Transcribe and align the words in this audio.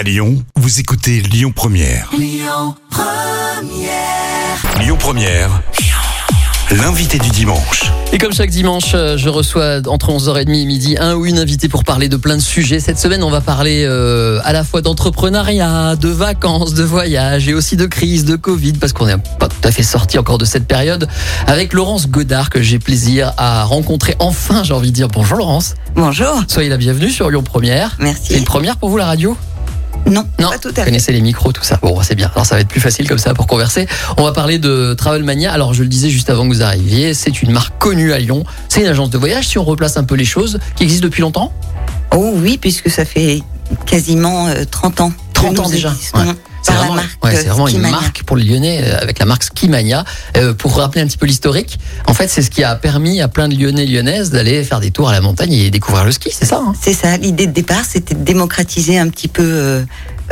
À 0.00 0.02
Lyon, 0.02 0.42
vous 0.56 0.80
écoutez 0.80 1.20
Lyon 1.20 1.52
Première. 1.54 2.08
Lyon 2.18 2.74
Première. 4.98 5.60
L'invité 6.70 7.18
du 7.18 7.28
dimanche. 7.28 7.92
Et 8.10 8.16
comme 8.16 8.32
chaque 8.32 8.48
dimanche, 8.48 8.92
euh, 8.94 9.18
je 9.18 9.28
reçois 9.28 9.82
entre 9.86 10.10
11h30 10.10 10.40
et 10.40 10.64
midi 10.64 10.96
un 10.98 11.16
ou 11.16 11.26
une 11.26 11.38
invitée 11.38 11.68
pour 11.68 11.84
parler 11.84 12.08
de 12.08 12.16
plein 12.16 12.36
de 12.36 12.40
sujets. 12.40 12.80
Cette 12.80 12.98
semaine, 12.98 13.22
on 13.22 13.28
va 13.28 13.42
parler 13.42 13.84
euh, 13.84 14.40
à 14.44 14.54
la 14.54 14.64
fois 14.64 14.80
d'entrepreneuriat, 14.80 15.96
de 15.96 16.08
vacances, 16.08 16.72
de 16.72 16.82
voyages 16.82 17.46
et 17.46 17.52
aussi 17.52 17.76
de 17.76 17.84
crise, 17.84 18.24
de 18.24 18.36
Covid, 18.36 18.72
parce 18.72 18.94
qu'on 18.94 19.04
n'est 19.04 19.18
pas 19.38 19.48
tout 19.48 19.68
à 19.68 19.70
fait 19.70 19.82
sorti 19.82 20.18
encore 20.18 20.38
de 20.38 20.46
cette 20.46 20.66
période, 20.66 21.08
avec 21.46 21.74
Laurence 21.74 22.08
Godard, 22.08 22.48
que 22.48 22.62
j'ai 22.62 22.78
plaisir 22.78 23.34
à 23.36 23.64
rencontrer 23.64 24.16
enfin, 24.18 24.62
j'ai 24.64 24.72
envie 24.72 24.92
de 24.92 24.96
dire. 24.96 25.08
Bonjour 25.08 25.36
Laurence. 25.36 25.74
Bonjour. 25.94 26.42
Soyez 26.48 26.70
la 26.70 26.78
bienvenue 26.78 27.10
sur 27.10 27.28
Lyon 27.28 27.42
Première. 27.42 27.96
Merci. 27.98 28.28
C'est 28.28 28.38
une 28.38 28.44
première 28.44 28.78
pour 28.78 28.88
vous 28.88 28.96
la 28.96 29.04
radio? 29.04 29.36
Non, 30.06 30.26
Non, 30.40 30.50
pas 30.50 30.58
tout 30.58 30.68
à 30.68 30.80
vous 30.80 30.84
connaissez 30.84 31.12
les 31.12 31.20
micros, 31.20 31.52
tout 31.52 31.62
ça. 31.62 31.78
Bon, 31.82 32.00
c'est 32.02 32.14
bien. 32.14 32.30
Alors, 32.34 32.46
ça 32.46 32.56
va 32.56 32.60
être 32.62 32.68
plus 32.68 32.80
facile 32.80 33.08
comme 33.08 33.18
ça 33.18 33.34
pour 33.34 33.46
converser. 33.46 33.86
On 34.16 34.24
va 34.24 34.32
parler 34.32 34.58
de 34.58 34.94
Travelmania. 34.94 35.52
Alors, 35.52 35.74
je 35.74 35.82
le 35.82 35.88
disais 35.88 36.10
juste 36.10 36.30
avant 36.30 36.48
que 36.48 36.54
vous 36.54 36.62
arriviez, 36.62 37.14
c'est 37.14 37.42
une 37.42 37.52
marque 37.52 37.78
connue 37.78 38.12
à 38.12 38.18
Lyon. 38.18 38.44
C'est 38.68 38.80
une 38.80 38.88
agence 38.88 39.10
de 39.10 39.18
voyage. 39.18 39.48
Si 39.48 39.58
on 39.58 39.64
replace 39.64 39.96
un 39.96 40.04
peu 40.04 40.14
les 40.16 40.24
choses, 40.24 40.58
qui 40.76 40.84
existe 40.84 41.02
depuis 41.02 41.22
longtemps? 41.22 41.52
Oh 42.14 42.32
oui, 42.36 42.58
puisque 42.58 42.90
ça 42.90 43.04
fait 43.04 43.42
quasiment 43.86 44.48
euh, 44.48 44.64
30 44.68 45.00
ans. 45.00 45.10
que 45.10 45.40
30 45.40 45.58
ans 45.60 45.68
déjà, 45.68 45.90
ouais. 46.14 46.24
C'est 46.62 46.72
la 46.72 46.78
vraiment, 46.78 46.94
marque 46.94 47.24
ouais, 47.24 47.34
c'est 47.34 47.48
vraiment 47.48 47.68
une 47.68 47.78
marque 47.78 48.22
pour 48.24 48.36
les 48.36 48.44
Lyonnais 48.44 48.82
euh, 48.82 48.98
avec 49.00 49.18
la 49.18 49.24
marque 49.24 49.44
Skimania. 49.44 50.04
Euh, 50.36 50.54
pour 50.54 50.76
rappeler 50.76 51.00
un 51.00 51.06
petit 51.06 51.16
peu 51.16 51.26
l'historique, 51.26 51.78
en 52.06 52.14
fait, 52.14 52.28
c'est 52.28 52.42
ce 52.42 52.50
qui 52.50 52.62
a 52.64 52.74
permis 52.76 53.20
à 53.20 53.28
plein 53.28 53.48
de 53.48 53.54
Lyonnais 53.54 53.86
Lyonnaises 53.86 54.30
d'aller 54.30 54.62
faire 54.64 54.80
des 54.80 54.90
tours 54.90 55.08
à 55.08 55.12
la 55.12 55.20
montagne 55.20 55.52
et 55.52 55.70
découvrir 55.70 56.04
le 56.04 56.12
ski, 56.12 56.30
c'est 56.32 56.46
ça 56.46 56.62
hein? 56.64 56.74
C'est 56.80 56.92
ça, 56.92 57.16
l'idée 57.16 57.46
de 57.46 57.52
départ, 57.52 57.84
c'était 57.88 58.14
de 58.14 58.24
démocratiser 58.24 58.98
un 58.98 59.08
petit 59.08 59.28
peu 59.28 59.42
euh, 59.42 59.82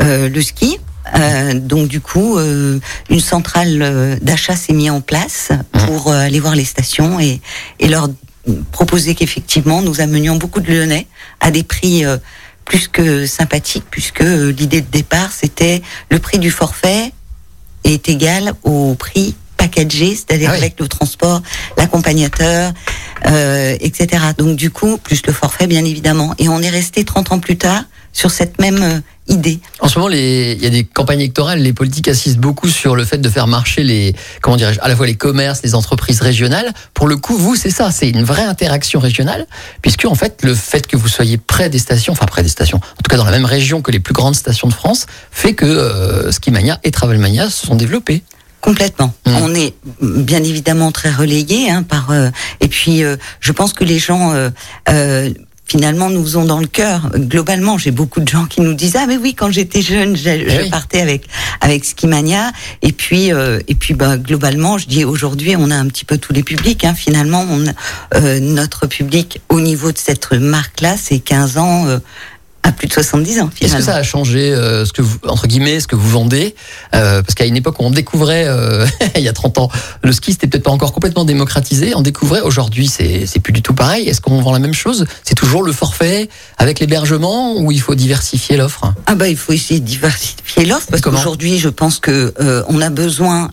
euh, 0.01 0.29
le 0.29 0.43
ski. 0.43 0.79
Euh, 1.17 1.55
donc 1.55 1.89
du 1.89 2.01
coup, 2.01 2.39
euh, 2.39 2.79
une 3.09 3.21
centrale 3.21 3.81
euh, 3.81 4.17
d'achat 4.21 4.57
s'est 4.57 4.75
mise 4.75 4.91
en 4.91 5.01
place 5.01 5.51
pour 5.73 6.09
euh, 6.09 6.19
aller 6.19 6.41
voir 6.41 6.55
les 6.55 6.67
stations 6.67 7.19
et, 7.19 7.41
et 7.81 7.89
leur 7.89 8.09
proposer 8.73 9.15
qu'effectivement 9.15 9.83
nous 9.83 10.01
amenions 10.01 10.37
beaucoup 10.37 10.61
de 10.61 10.71
Lyonnais 10.71 11.07
à 11.41 11.51
des 11.51 11.63
prix 11.63 12.05
euh, 12.05 12.19
plus 12.69 12.87
que 12.87 13.27
sympathiques, 13.27 13.87
puisque 13.91 14.21
euh, 14.21 14.53
l'idée 14.53 14.83
de 14.83 14.91
départ 14.91 15.33
c'était 15.33 15.83
le 16.11 16.19
prix 16.19 16.39
du 16.39 16.51
forfait 16.51 17.13
est 17.83 18.09
égal 18.09 18.53
au 18.63 18.95
prix 18.95 19.35
packagé, 19.57 20.15
c'est-à-dire 20.15 20.51
Ah 20.51 20.53
oui. 20.53 20.59
avec 20.59 20.79
le 20.79 20.87
transport, 20.87 21.43
l'accompagnateur, 21.77 22.73
euh, 23.27 23.77
etc. 23.81 24.23
Donc 24.37 24.57
du 24.57 24.71
coup, 24.71 24.99
plus 24.99 25.27
le 25.27 25.33
forfait 25.33 25.67
bien 25.67 25.85
évidemment. 25.85 26.35
Et 26.39 26.49
on 26.49 26.61
est 26.61 26.69
resté 26.69 27.05
30 27.05 27.33
ans 27.33 27.39
plus 27.41 27.57
tard 27.57 27.83
sur 28.13 28.31
cette 28.31 28.59
même 28.61 28.83
euh, 28.83 29.01
idée. 29.29 29.61
En 29.81 29.89
ce 29.89 29.99
moment, 29.99 30.09
les- 30.09 30.55
il 30.59 30.63
y 30.63 30.67
a 30.67 30.71
des 30.71 30.85
campagnes 30.85 31.21
électorales, 31.21 31.61
les 31.61 31.73
politiques 31.73 32.09
assistent 32.09 32.39
beaucoup 32.39 32.69
sur 32.69 32.97
le 32.97 33.05
fait 33.05 33.19
de 33.19 33.29
faire 33.29 33.47
marcher 33.47 33.83
les, 33.85 34.15
comment 34.41 34.57
dirais-je, 34.57 34.81
à 34.81 34.89
la 34.89 34.97
fois 34.97 35.07
les 35.07 35.15
commerces, 35.17 35.63
les 35.63 35.75
entreprises 35.75 36.21
régionales. 36.21 36.73
Pour 36.95 37.07
le 37.07 37.17
coup, 37.17 37.37
vous, 37.37 37.55
c'est 37.55 37.71
ça, 37.71 37.91
c'est 37.91 38.09
une 38.09 38.23
vraie 38.25 38.45
interaction 38.45 39.01
régionale, 39.01 39.47
puisque 39.83 40.05
en 40.07 40.15
fait, 40.15 40.41
le 40.43 40.55
fait 40.55 40.87
que 40.87 40.97
vous 40.97 41.09
soyez 41.09 41.37
près 41.39 41.69
des 41.69 41.79
stations, 41.79 42.13
enfin 42.13 42.27
près 42.27 42.43
des 42.43 42.49
stations, 42.49 42.79
en 42.79 43.03
tout 43.03 43.09
cas 43.11 43.17
dans 43.19 43.25
la 43.25 43.31
même 43.33 43.45
région 43.45 43.83
que 43.83 43.91
les 43.91 44.01
plus 44.01 44.15
grandes 44.15 44.35
stations 44.35 44.69
de 44.69 44.75
France, 44.75 45.07
fait 45.31 45.55
que 45.55 45.67
euh, 45.67 46.33
Skimania 46.33 46.81
et 46.85 46.91
Travelmania 46.91 47.51
se 47.51 47.67
sont 47.67 47.75
développés. 47.77 48.23
Complètement. 48.61 49.15
Mm. 49.25 49.37
On 49.43 49.55
est 49.55 49.75
bien 50.03 50.43
évidemment 50.43 50.91
très 50.91 51.13
relayé 51.13 51.71
hein, 51.71 51.85
par. 51.85 52.11
euh, 52.11 52.31
et 52.61 52.67
puis, 52.67 53.05
euh, 53.05 53.17
je 53.41 53.53
pense 53.53 53.73
que 53.73 53.85
les 53.85 53.99
gens. 54.01 54.33
euh, 54.89 55.31
Finalement, 55.69 56.09
nous 56.09 56.39
ont 56.39 56.45
dans 56.45 56.61
le 56.61 56.67
cœur. 56.67 57.11
Globalement, 57.15 57.77
j'ai 57.77 57.91
beaucoup 57.91 58.21
de 58.21 58.29
gens 58.29 58.47
qui 58.47 58.63
nous 58.63 58.73
disent 58.73 58.97
ah 58.97 59.07
mais 59.07 59.19
oui, 59.19 59.35
quand 59.35 59.51
j'étais 59.51 59.83
jeune, 59.83 60.17
je, 60.17 60.23
je 60.23 60.63
oui. 60.63 60.71
partais 60.71 61.01
avec 61.01 61.29
avec 61.61 61.85
Skimania. 61.85 62.53
Et 62.81 62.93
puis 62.93 63.33
euh, 63.33 63.61
et 63.69 63.75
puis 63.75 63.93
bah, 63.95 64.17
globalement, 64.17 64.79
je 64.79 64.87
dis 64.87 65.05
aujourd'hui, 65.05 65.55
on 65.59 65.71
a 65.71 65.77
un 65.77 65.87
petit 65.89 66.07
peu 66.07 66.17
tous 66.17 66.33
les 66.33 66.43
publics. 66.43 66.85
Hein, 66.85 66.95
finalement, 66.95 67.45
on, 67.51 67.65
euh, 68.15 68.41
notre 68.41 68.87
public 68.87 69.41
au 69.51 69.61
niveau 69.61 69.93
de 69.93 69.99
cette 69.99 70.33
marque-là, 70.33 70.97
c'est 70.97 71.19
15 71.19 71.59
ans 71.59 71.87
euh, 71.87 71.99
à 72.69 72.73
plus 72.73 72.87
de 72.87 72.93
70 72.93 73.41
ans. 73.41 73.51
Est-ce 73.61 73.77
que 73.77 73.83
ça 73.83 73.97
a 73.97 74.03
changé 74.03 74.53
euh, 74.53 74.85
ce 74.85 74.93
que 74.93 75.01
vous, 75.01 75.17
entre 75.27 75.47
guillemets, 75.47 75.81
ce 75.81 75.87
que 75.87 75.97
vous 75.97 76.09
vendez? 76.09 76.55
Euh, 76.95 77.23
Parce 77.23 77.35
qu'à 77.35 77.47
une 77.47 77.57
époque, 77.57 77.81
où 77.81 77.85
on 77.85 77.91
découvrait, 77.91 78.45
euh, 78.47 78.87
il 79.17 79.23
y 79.23 79.29
a 79.29 79.33
30 79.33 79.59
ans, 79.59 79.71
le 80.03 80.13
ski, 80.13 80.33
c'était 80.33 80.47
peut-être 80.47 80.65
pas 80.65 80.71
encore 80.71 80.93
complètement 80.93 81.25
démocratisé. 81.25 81.95
On 81.95 82.03
découvrait, 82.03 82.41
aujourd'hui, 82.41 82.87
c'est 82.87 83.27
c'est 83.27 83.41
plus 83.41 83.53
du 83.53 83.63
tout 83.63 83.75
pareil. 83.75 84.09
Est-ce 84.09 84.21
qu'on 84.21 84.41
vend 84.43 84.53
la 84.53 84.59
même 84.59 84.75
chose? 84.75 85.07
C'est 85.25 85.35
toujours 85.35 85.63
le 85.63 85.73
forfait 85.73 86.29
avec 86.59 86.79
l'hébergement 86.79 87.57
ou 87.57 87.73
il 87.73 87.81
faut 87.81 87.95
diversifier 87.95 88.57
l'offre? 88.57 88.93
Ah 89.07 89.15
bah 89.15 89.29
il 89.29 89.37
faut 89.37 89.53
essayer 89.53 89.81
de 89.81 89.87
diversifier 89.87 90.67
l'offre 90.67 90.87
parce 90.91 91.01
qu'aujourd'hui 91.03 91.59
je 91.59 91.69
pense 91.69 91.99
que 91.99 92.35
on 92.69 92.81
a 92.81 92.91
besoin 92.91 93.51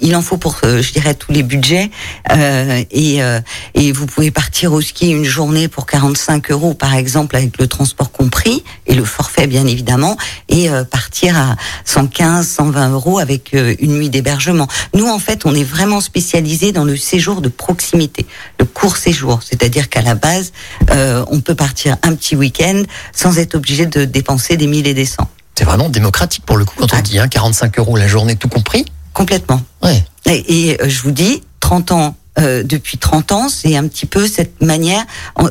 il- 0.00 0.16
en 0.16 0.22
faut 0.22 0.36
pour 0.38 0.56
euh, 0.64 0.80
je 0.82 0.92
dirais 0.92 1.14
tous 1.14 1.32
les 1.32 1.42
budgets 1.42 1.90
euh, 2.32 2.82
et 2.90 3.22
euh, 3.22 3.40
et 3.74 3.92
vous 3.92 4.06
pouvez 4.06 4.30
partir 4.30 4.72
au 4.72 4.80
ski 4.80 5.10
une 5.10 5.24
journée 5.24 5.68
pour 5.68 5.86
45 5.86 6.50
euros 6.50 6.74
par 6.74 6.94
exemple 6.94 7.36
avec 7.36 7.58
le 7.58 7.66
transport 7.66 8.10
compris 8.12 8.64
et 8.86 8.94
le 8.94 9.04
forfait 9.04 9.46
bien 9.46 9.66
évidemment 9.66 10.16
et 10.48 10.70
euh, 10.70 10.84
partir 10.84 11.36
à 11.38 11.56
115 11.84 12.46
120 12.48 12.90
euros 12.90 13.18
avec 13.18 13.54
euh, 13.54 13.74
une 13.80 13.98
nuit 13.98 14.10
d'hébergement. 14.10 14.66
Nous 14.94 15.06
en 15.06 15.18
fait 15.18 15.44
on 15.44 15.54
est 15.54 15.64
vraiment 15.64 16.00
spécialisé 16.00 16.72
dans 16.72 16.84
le 16.84 16.96
séjour 16.96 17.40
de 17.42 17.48
proximité, 17.48 18.26
le 18.58 18.64
court 18.64 18.96
séjour, 18.96 19.40
c'est-à-dire 19.42 19.88
qu'à 19.88 20.02
la 20.02 20.14
base 20.14 20.52
euh, 20.90 21.24
on 21.30 21.40
peut 21.40 21.54
partir 21.54 21.96
un 22.02 22.14
petit 22.14 22.36
week-end 22.36 22.82
sans 23.12 23.38
être 23.38 23.54
obligé 23.54 23.86
de 23.86 24.04
dépenser 24.04 24.56
des 24.56 24.66
mille 24.66 24.86
et 24.86 24.94
des 24.94 25.04
cents. 25.06 25.28
C'est 25.58 25.64
vraiment 25.64 25.88
démocratique 25.88 26.44
pour 26.44 26.56
le 26.56 26.64
coup 26.64 26.74
quand 26.78 26.92
on 26.92 26.96
Ah. 26.98 27.02
dit 27.02 27.18
hein, 27.18 27.28
45 27.28 27.78
euros 27.78 27.96
la 27.96 28.06
journée 28.08 28.36
tout 28.36 28.48
compris. 28.48 28.84
Complètement. 29.16 29.62
Ouais. 29.82 30.04
Et, 30.26 30.68
et, 30.68 30.82
euh, 30.82 30.88
je 30.88 31.00
vous 31.02 31.10
dis, 31.10 31.42
30 31.60 31.92
ans, 31.92 32.16
euh, 32.38 32.62
depuis 32.62 32.98
30 32.98 33.32
ans, 33.32 33.48
c'est 33.48 33.74
un 33.76 33.88
petit 33.88 34.04
peu 34.04 34.26
cette 34.28 34.60
manière, 34.60 35.04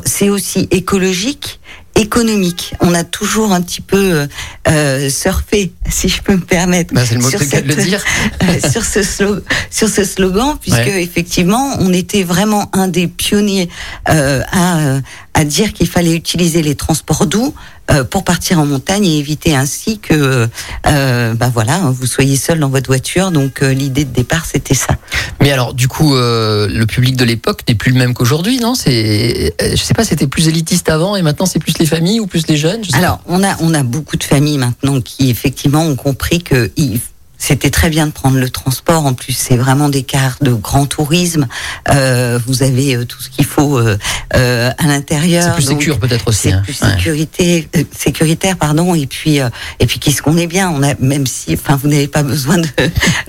c'est 0.04 0.28
aussi 0.28 0.68
écologique, 0.70 1.58
économique. 1.96 2.74
On 2.80 2.94
a 2.94 3.02
toujours 3.02 3.52
un 3.52 3.60
petit 3.62 3.80
peu 3.80 3.96
euh, 3.96 4.26
euh, 4.68 5.10
surfé, 5.10 5.72
si 5.90 6.08
je 6.08 6.22
peux 6.22 6.34
me 6.36 6.44
permettre, 6.44 6.94
Bah, 6.94 7.02
c'est 7.04 7.16
le 7.16 7.22
mot 7.22 7.28
sur, 7.30 7.40
de 7.40 7.44
le 7.66 7.74
dire. 7.74 8.04
euh, 8.44 8.70
sur, 8.70 8.84
ce 8.84 9.02
slogan, 9.02 9.42
sur 9.68 9.88
ce 9.88 10.04
slogan, 10.04 10.56
puisque 10.60 10.76
Ouais. 10.78 11.02
effectivement, 11.02 11.74
on 11.80 11.92
était 11.92 12.22
vraiment 12.22 12.70
un 12.72 12.86
des 12.86 13.08
pionniers 13.08 13.68
euh, 14.08 14.42
à, 14.52 15.00
à 15.34 15.44
dire 15.44 15.72
qu'il 15.72 15.88
fallait 15.88 16.14
utiliser 16.14 16.62
les 16.62 16.76
transports 16.76 17.26
doux 17.26 17.52
euh, 17.90 18.04
pour 18.04 18.24
partir 18.24 18.58
en 18.58 18.66
montagne 18.66 19.06
et 19.06 19.18
éviter 19.18 19.54
ainsi 19.54 19.98
que, 19.98 20.48
euh, 20.86 21.34
bah 21.34 21.50
voilà, 21.52 21.78
vous 21.90 22.06
soyez 22.06 22.36
seul 22.36 22.58
dans 22.58 22.68
votre 22.68 22.86
voiture. 22.86 23.30
Donc 23.30 23.62
euh, 23.62 23.72
l'idée 23.72 24.04
de 24.04 24.12
départ, 24.12 24.44
c'était 24.44 24.74
ça. 24.74 24.96
Mais 25.40 25.52
alors, 25.52 25.74
du 25.74 25.88
coup, 25.88 26.14
euh, 26.14 26.68
le 26.68 26.86
public 26.86 27.16
de 27.16 27.24
l'époque 27.24 27.62
n'est 27.68 27.74
plus 27.74 27.92
le 27.92 27.98
même 27.98 28.14
qu'aujourd'hui, 28.14 28.58
non? 28.58 28.74
C'est, 28.74 29.54
je 29.60 29.76
sais 29.76 29.94
pas, 29.94 30.04
c'était 30.04 30.26
plus 30.26 30.48
élitiste 30.48 30.88
avant 30.88 31.16
et 31.16 31.22
maintenant 31.22 31.46
c'est 31.46 31.58
plus 31.58 31.78
les 31.78 31.86
familles 31.86 32.20
ou 32.20 32.26
plus 32.26 32.46
les 32.48 32.56
jeunes 32.56 32.84
je 32.84 32.90
sais 32.90 32.96
Alors, 32.96 33.20
on 33.26 33.42
a, 33.44 33.56
on 33.60 33.74
a 33.74 33.82
beaucoup 33.82 34.16
de 34.16 34.24
familles 34.24 34.58
maintenant 34.58 35.00
qui, 35.00 35.30
effectivement, 35.30 35.82
ont 35.82 35.96
compris 35.96 36.42
que 36.42 36.70
c'était 37.38 37.70
très 37.70 37.90
bien 37.90 38.06
de 38.06 38.12
prendre 38.12 38.38
le 38.38 38.50
transport. 38.50 39.06
En 39.06 39.14
plus, 39.14 39.32
c'est 39.32 39.56
vraiment 39.56 39.88
des 39.88 40.02
cars 40.02 40.36
de 40.40 40.52
grand 40.52 40.86
tourisme. 40.86 41.46
Euh, 41.90 42.38
vous 42.46 42.62
avez 42.62 42.96
euh, 42.96 43.04
tout 43.04 43.20
ce 43.20 43.28
qu'il 43.30 43.44
faut 43.44 43.78
euh, 43.78 43.96
euh, 44.34 44.70
à 44.78 44.86
l'intérieur. 44.86 45.44
C'est 45.44 45.54
plus 45.54 45.62
sécure 45.78 45.98
peut-être 45.98 46.28
aussi. 46.28 46.48
C'est 46.48 46.52
hein. 46.52 46.62
plus 46.64 46.80
Ouais. 46.82 46.90
sécurité, 46.90 47.68
euh, 47.76 47.82
sécuritaire, 47.96 48.56
pardon. 48.56 48.94
Et 48.94 49.06
puis, 49.06 49.40
euh, 49.40 49.48
et 49.80 49.86
puis, 49.86 49.98
qu'est-ce 49.98 50.22
qu'on 50.22 50.36
est 50.36 50.46
bien? 50.46 50.70
On 50.70 50.82
a, 50.82 50.94
même 51.00 51.26
si, 51.26 51.54
enfin, 51.54 51.76
vous 51.76 51.88
n'avez 51.88 52.08
pas 52.08 52.22
besoin 52.22 52.58
de, 52.58 52.68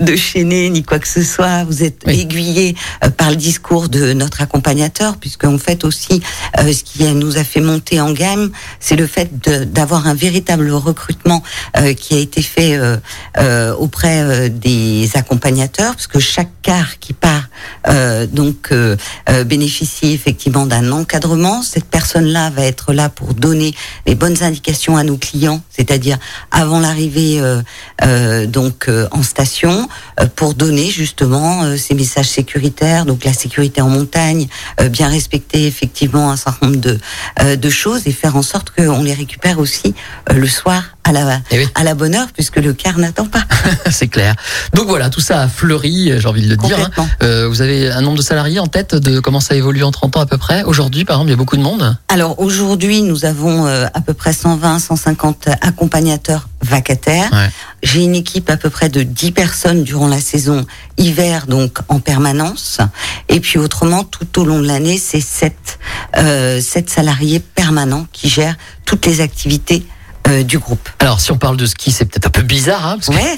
de 0.00 0.16
chaîner 0.16 0.68
ni 0.70 0.82
quoi 0.82 0.98
que 0.98 1.08
ce 1.08 1.22
soit. 1.22 1.64
Vous 1.64 1.82
êtes 1.82 2.02
Oui. 2.06 2.20
aiguillé 2.20 2.74
euh, 3.04 3.10
par 3.10 3.30
le 3.30 3.36
discours 3.36 3.88
de 3.88 4.12
notre 4.12 4.42
accompagnateur, 4.42 5.16
puisque 5.18 5.44
en 5.44 5.58
fait 5.58 5.84
aussi, 5.84 6.20
euh, 6.58 6.72
ce 6.72 6.82
qui 6.82 7.04
nous 7.04 7.36
a 7.38 7.44
fait 7.44 7.60
monter 7.60 8.00
en 8.00 8.12
gamme, 8.12 8.50
c'est 8.80 8.96
le 8.96 9.06
fait 9.06 9.30
d'avoir 9.72 10.06
un 10.06 10.14
véritable 10.14 10.70
recrutement 10.72 11.42
euh, 11.76 11.92
qui 11.94 12.14
a 12.14 12.18
été 12.18 12.42
fait 12.42 12.76
euh, 12.76 12.96
euh, 13.38 13.74
auprès 13.98 14.22
euh, 14.22 14.48
des 14.48 15.10
accompagnateurs, 15.14 15.94
parce 15.94 16.06
que 16.06 16.20
chaque 16.20 16.50
car 16.62 17.00
qui 17.00 17.12
part 17.14 17.48
euh, 17.88 18.26
donc 18.26 18.68
euh, 18.70 18.96
bénéficie 19.44 20.12
effectivement 20.12 20.66
d'un 20.66 20.92
encadrement. 20.92 21.62
Cette 21.62 21.86
personne-là 21.86 22.50
va 22.50 22.64
être 22.64 22.92
là 22.92 23.08
pour 23.08 23.34
donner 23.34 23.74
les 24.06 24.14
bonnes 24.14 24.40
indications 24.42 24.96
à 24.96 25.02
nos 25.02 25.16
clients, 25.16 25.60
c'est-à-dire 25.70 26.18
avant 26.50 26.80
l'arrivée 26.80 27.40
donc 28.48 28.88
en 29.10 29.22
station, 29.22 29.88
pour 30.36 30.54
donner 30.54 30.90
justement 30.90 31.76
ces 31.76 31.94
messages 31.94 32.28
sécuritaires, 32.28 33.06
donc 33.06 33.24
la 33.24 33.32
sécurité 33.32 33.80
en 33.80 33.88
montagne, 33.88 34.46
bien 34.90 35.08
respecter 35.08 35.66
effectivement 35.66 36.30
un 36.30 36.36
certain 36.36 36.66
nombre 36.66 36.80
de, 36.80 36.98
de 37.54 37.70
choses 37.70 38.06
et 38.06 38.12
faire 38.12 38.36
en 38.36 38.42
sorte 38.42 38.70
qu'on 38.70 39.02
les 39.02 39.14
récupère 39.14 39.58
aussi 39.58 39.94
le 40.30 40.46
soir 40.46 40.97
à 41.08 41.12
la, 41.12 41.40
eh 41.50 41.66
à 41.74 41.84
la 41.84 41.94
bonne 41.94 42.14
heure 42.14 42.28
puisque 42.32 42.56
le 42.56 42.72
car 42.72 42.98
n'attend 42.98 43.26
pas. 43.26 43.44
c'est 43.90 44.08
clair. 44.08 44.34
Donc 44.74 44.88
voilà, 44.88 45.10
tout 45.10 45.20
ça 45.20 45.42
a 45.42 45.48
fleuri, 45.48 46.12
j'ai 46.18 46.28
envie 46.28 46.42
de 46.42 46.50
le 46.50 46.56
dire. 46.56 46.78
Hein. 46.96 47.06
Euh, 47.22 47.48
vous 47.48 47.62
avez 47.62 47.90
un 47.90 48.02
nombre 48.02 48.18
de 48.18 48.22
salariés 48.22 48.58
en 48.58 48.66
tête 48.66 48.94
de 48.94 49.20
comment 49.20 49.40
ça 49.40 49.54
évolue 49.54 49.82
en 49.82 49.90
30 49.90 50.16
ans 50.16 50.20
à 50.20 50.26
peu 50.26 50.38
près. 50.38 50.62
Aujourd'hui, 50.64 51.04
par 51.04 51.16
exemple, 51.16 51.30
il 51.30 51.32
y 51.32 51.34
a 51.34 51.36
beaucoup 51.36 51.56
de 51.56 51.62
monde. 51.62 51.96
Alors 52.08 52.38
aujourd'hui, 52.40 53.02
nous 53.02 53.24
avons 53.24 53.66
euh, 53.66 53.86
à 53.94 54.00
peu 54.00 54.12
près 54.14 54.32
120, 54.32 54.78
150 54.78 55.48
accompagnateurs 55.62 56.48
vacataires. 56.60 57.30
J'ai 57.82 58.02
une 58.02 58.14
équipe 58.14 58.50
à 58.50 58.56
peu 58.56 58.70
près 58.70 58.88
de 58.88 59.02
10 59.02 59.32
personnes 59.32 59.84
durant 59.84 60.08
la 60.08 60.20
saison 60.20 60.66
hiver, 60.96 61.46
donc 61.46 61.78
en 61.88 62.00
permanence. 62.00 62.78
Et 63.28 63.40
puis 63.40 63.58
autrement, 63.58 64.04
tout 64.04 64.40
au 64.40 64.44
long 64.44 64.60
de 64.60 64.66
l'année, 64.66 64.98
c'est 64.98 65.20
7, 65.20 65.78
euh, 66.16 66.60
7 66.60 66.90
salariés 66.90 67.40
permanents 67.40 68.06
qui 68.12 68.28
gèrent 68.28 68.56
toutes 68.84 69.06
les 69.06 69.20
activités 69.20 69.86
euh, 70.28 70.42
du 70.42 70.58
groupe. 70.58 70.88
Alors, 70.98 71.20
si 71.20 71.32
on 71.32 71.38
parle 71.38 71.56
de 71.56 71.66
ski, 71.66 71.90
c'est 71.90 72.04
peut-être 72.04 72.26
un 72.26 72.30
peu 72.30 72.42
bizarre, 72.42 72.86
hein, 72.86 72.98
parce 72.98 73.08
ouais. 73.08 73.36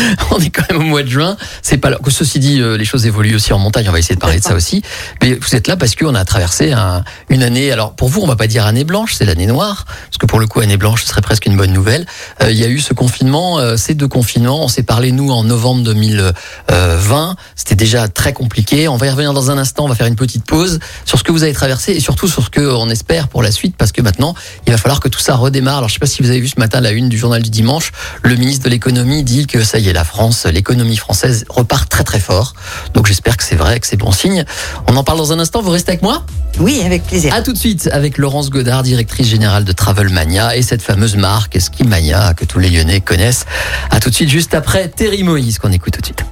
on 0.30 0.38
est 0.38 0.50
quand 0.50 0.64
même 0.70 0.80
au 0.80 0.84
mois 0.84 1.02
de 1.02 1.08
juin. 1.08 1.36
C'est 1.62 1.78
pas 1.78 1.90
là. 1.90 1.98
Que 2.02 2.10
ceci 2.10 2.38
dit, 2.38 2.60
euh, 2.60 2.76
les 2.76 2.84
choses 2.84 3.06
évoluent 3.06 3.34
aussi 3.34 3.52
en 3.52 3.58
montagne. 3.58 3.88
On 3.88 3.92
va 3.92 3.98
essayer 3.98 4.14
de 4.14 4.20
parler 4.20 4.38
de 4.38 4.44
ça 4.44 4.54
aussi. 4.54 4.82
Mais 5.22 5.34
vous 5.34 5.54
êtes 5.54 5.68
là 5.68 5.76
parce 5.76 5.94
qu'on 5.94 6.14
a 6.14 6.24
traversé 6.24 6.72
un, 6.72 7.04
une 7.28 7.42
année. 7.42 7.70
Alors, 7.72 7.94
pour 7.94 8.08
vous, 8.08 8.20
on 8.20 8.26
va 8.26 8.36
pas 8.36 8.46
dire 8.46 8.66
année 8.66 8.84
blanche, 8.84 9.14
c'est 9.14 9.24
l'année 9.24 9.46
noire, 9.46 9.84
parce 9.86 10.18
que 10.18 10.26
pour 10.26 10.40
le 10.40 10.46
coup, 10.46 10.60
année 10.60 10.76
blanche, 10.76 11.02
ce 11.02 11.08
serait 11.08 11.20
presque 11.20 11.46
une 11.46 11.56
bonne 11.56 11.72
nouvelle. 11.72 12.06
Euh, 12.42 12.50
il 12.50 12.58
y 12.58 12.64
a 12.64 12.68
eu 12.68 12.80
ce 12.80 12.94
confinement, 12.94 13.76
ces 13.76 13.94
deux 13.94 14.08
confinements. 14.08 14.64
On 14.64 14.68
s'est 14.68 14.82
parlé 14.82 15.12
nous 15.12 15.30
en 15.30 15.44
novembre 15.44 15.82
2020. 15.82 17.36
C'était 17.54 17.74
déjà 17.74 18.08
très 18.08 18.32
compliqué. 18.32 18.88
On 18.88 18.96
va 18.96 19.06
y 19.06 19.10
revenir 19.10 19.32
dans 19.32 19.50
un 19.50 19.58
instant. 19.58 19.84
On 19.84 19.88
va 19.88 19.94
faire 19.94 20.06
une 20.06 20.16
petite 20.16 20.44
pause 20.44 20.78
sur 21.04 21.18
ce 21.18 21.24
que 21.24 21.32
vous 21.32 21.42
avez 21.42 21.52
traversé 21.52 21.92
et 21.92 22.00
surtout 22.00 22.28
sur 22.28 22.44
ce 22.44 22.50
que 22.50 22.60
on 22.60 22.88
espère 22.88 23.28
pour 23.28 23.42
la 23.42 23.50
suite, 23.50 23.76
parce 23.76 23.92
que 23.92 24.02
maintenant, 24.02 24.34
il 24.66 24.72
va 24.72 24.78
falloir 24.78 25.00
que 25.00 25.08
tout 25.08 25.20
ça 25.20 25.36
redémarre. 25.36 25.78
Alors, 25.78 25.88
je 25.88 25.94
sais 25.94 26.00
pas 26.00 26.06
si 26.12 26.22
vous 26.22 26.28
avez 26.28 26.40
vu 26.40 26.48
ce 26.48 26.60
matin 26.60 26.80
la 26.80 26.90
une 26.90 27.08
du 27.08 27.16
journal 27.16 27.42
du 27.42 27.50
dimanche, 27.50 27.90
le 28.22 28.36
ministre 28.36 28.64
de 28.64 28.70
l'économie 28.70 29.24
dit 29.24 29.46
que 29.46 29.64
ça 29.64 29.78
y 29.78 29.88
est, 29.88 29.92
la 29.92 30.04
France, 30.04 30.44
l'économie 30.44 30.96
française 30.96 31.44
repart 31.48 31.88
très 31.88 32.04
très 32.04 32.20
fort. 32.20 32.54
Donc 32.92 33.06
j'espère 33.06 33.36
que 33.36 33.44
c'est 33.44 33.56
vrai, 33.56 33.80
que 33.80 33.86
c'est 33.86 33.96
bon 33.96 34.12
signe. 34.12 34.44
On 34.86 34.96
en 34.96 35.04
parle 35.04 35.18
dans 35.18 35.32
un 35.32 35.38
instant. 35.38 35.62
Vous 35.62 35.70
restez 35.70 35.92
avec 35.92 36.02
moi? 36.02 36.24
Oui, 36.58 36.82
avec 36.84 37.04
plaisir. 37.04 37.32
À 37.34 37.40
tout 37.40 37.54
de 37.54 37.58
suite 37.58 37.88
avec 37.92 38.18
Laurence 38.18 38.50
Godard, 38.50 38.82
directrice 38.82 39.26
générale 39.26 39.64
de 39.64 39.72
Travelmania 39.72 40.54
et 40.54 40.62
cette 40.62 40.82
fameuse 40.82 41.16
marque 41.16 41.58
Skimania 41.58 42.34
que 42.34 42.44
tous 42.44 42.58
les 42.58 42.68
Lyonnais 42.68 43.00
connaissent. 43.00 43.46
À 43.90 44.00
tout 44.00 44.10
de 44.10 44.14
suite, 44.14 44.28
juste 44.28 44.52
après 44.52 44.88
Terry 44.88 45.22
Moïse 45.22 45.58
qu'on 45.58 45.72
écoute 45.72 45.94
tout 45.94 46.00
de 46.00 46.06
suite. 46.06 46.24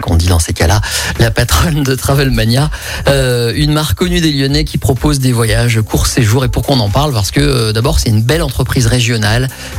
Qu'on 0.00 0.16
dit 0.16 0.28
dans 0.28 0.38
ces 0.38 0.54
cas-là, 0.54 0.80
la 1.18 1.30
patronne 1.30 1.82
de 1.82 1.94
Travelmania, 1.94 2.70
euh, 3.08 3.52
une 3.54 3.72
marque 3.72 3.98
connue 3.98 4.22
des 4.22 4.32
Lyonnais 4.32 4.64
qui 4.64 4.78
propose 4.78 5.18
des 5.18 5.32
voyages 5.32 5.82
courts 5.82 6.06
séjours. 6.06 6.44
Et 6.46 6.48
pourquoi 6.48 6.76
on 6.76 6.80
en 6.80 6.88
parle? 6.88 7.12
Parce 7.12 7.30
que 7.30 7.40
euh, 7.40 7.72
d'abord, 7.72 7.98
c'est 7.98 8.08
une 8.08 8.22
belle 8.22 8.42
entreprise 8.42 8.86
régionale 8.86 9.17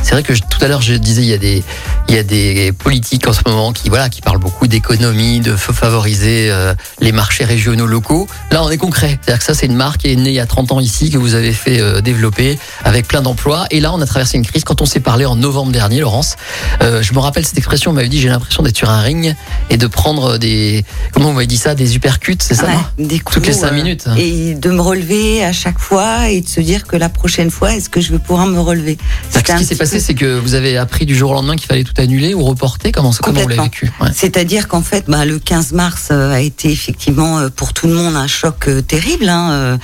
c'est 0.02 0.12
vrai 0.12 0.22
que 0.22 0.32
tout 0.32 0.62
à 0.64 0.68
l'heure 0.68 0.82
je 0.82 0.94
disais 0.94 1.22
il 1.22 1.28
y 1.28 1.34
a 1.34 1.38
des 1.38 1.62
il 2.08 2.14
y 2.14 2.18
a 2.18 2.22
des 2.22 2.72
politiques 2.72 3.26
en 3.28 3.32
ce 3.32 3.40
moment 3.46 3.72
qui 3.72 3.88
voilà 3.88 4.08
qui 4.08 4.20
parlent 4.20 4.38
beaucoup 4.38 4.66
d'économie, 4.66 5.40
de 5.40 5.54
favoriser 5.56 6.50
euh, 6.50 6.74
les 7.00 7.12
marchés 7.12 7.44
régionaux 7.44 7.86
locaux. 7.86 8.26
Là, 8.50 8.62
on 8.62 8.70
est 8.70 8.78
concret. 8.78 9.18
C'est-à-dire 9.22 9.38
que 9.38 9.44
ça 9.44 9.54
c'est 9.54 9.66
une 9.66 9.76
marque 9.76 10.02
qui 10.02 10.12
est 10.12 10.16
née 10.16 10.30
il 10.30 10.34
y 10.34 10.40
a 10.40 10.46
30 10.46 10.72
ans 10.72 10.80
ici 10.80 11.10
que 11.10 11.18
vous 11.18 11.34
avez 11.34 11.52
fait 11.52 11.80
euh, 11.80 12.00
développer 12.00 12.58
avec 12.84 13.06
plein 13.06 13.22
d'emplois 13.22 13.66
et 13.70 13.80
là 13.80 13.92
on 13.92 14.00
a 14.00 14.06
traversé 14.06 14.36
une 14.36 14.46
crise 14.46 14.64
quand 14.64 14.82
on 14.82 14.86
s'est 14.86 15.00
parlé 15.00 15.24
en 15.26 15.36
novembre 15.36 15.72
dernier 15.72 16.00
Laurence. 16.00 16.36
Euh, 16.82 17.02
je 17.02 17.12
me 17.14 17.18
rappelle 17.18 17.46
cette 17.46 17.58
expression, 17.58 17.90
on 17.90 17.94
m'avait 17.94 18.08
dit 18.08 18.20
j'ai 18.20 18.28
l'impression 18.28 18.62
d'être 18.62 18.76
sur 18.76 18.90
un 18.90 19.00
ring 19.00 19.34
et 19.70 19.76
de 19.76 19.86
prendre 19.86 20.38
des 20.38 20.84
comment 21.12 21.30
on 21.30 21.32
m'avait 21.32 21.46
dit 21.46 21.56
ça 21.56 21.74
des 21.74 21.96
uppercuts, 21.96 22.38
c'est 22.40 22.54
ça 22.54 22.68
Des 22.98 23.18
coups, 23.20 23.34
Toutes 23.36 23.46
les 23.46 23.52
5 23.52 23.72
minutes. 23.72 24.04
Et 24.16 24.54
de 24.54 24.70
me 24.70 24.80
relever 24.80 25.44
à 25.44 25.52
chaque 25.52 25.78
fois 25.78 26.28
et 26.28 26.40
de 26.40 26.48
se 26.48 26.60
dire 26.60 26.86
que 26.86 26.96
la 26.96 27.08
prochaine 27.08 27.50
fois 27.50 27.72
est-ce 27.74 27.88
que 27.88 28.00
je 28.00 28.12
vais 28.12 28.18
pouvoir 28.18 28.46
me 28.46 28.60
relever? 28.60 28.98
C'est 29.30 29.46
ce 29.46 29.56
qui 29.56 29.64
s'est 29.64 29.76
passé 29.76 30.00
c'est 30.00 30.14
que 30.14 30.38
vous 30.38 30.54
avez 30.54 30.76
appris 30.76 31.06
du 31.06 31.14
jour 31.14 31.30
au 31.30 31.34
lendemain 31.34 31.56
qu'il 31.56 31.66
fallait 31.66 31.84
tout 31.84 31.98
annuler 31.98 32.34
ou 32.34 32.42
reporter 32.44 32.92
Comment, 32.92 33.12
comment 33.20 33.40
vous 33.40 33.48
l'avez 33.48 33.62
vécu? 33.62 33.90
C'est-à-dire 34.14 34.68
qu'en 34.68 34.82
fait, 34.82 35.04
bah, 35.08 35.24
le 35.24 35.38
15 35.38 35.72
mars 35.72 36.08
euh, 36.10 36.32
a 36.32 36.40
été 36.40 36.70
effectivement 36.70 37.38
euh, 37.38 37.48
pour 37.48 37.72
tout 37.72 37.86
le 37.86 37.94
monde 37.94 38.16
un 38.16 38.26
choc 38.26 38.68
euh, 38.68 38.80
terrible. 38.80 39.28
Hein, 39.28 39.78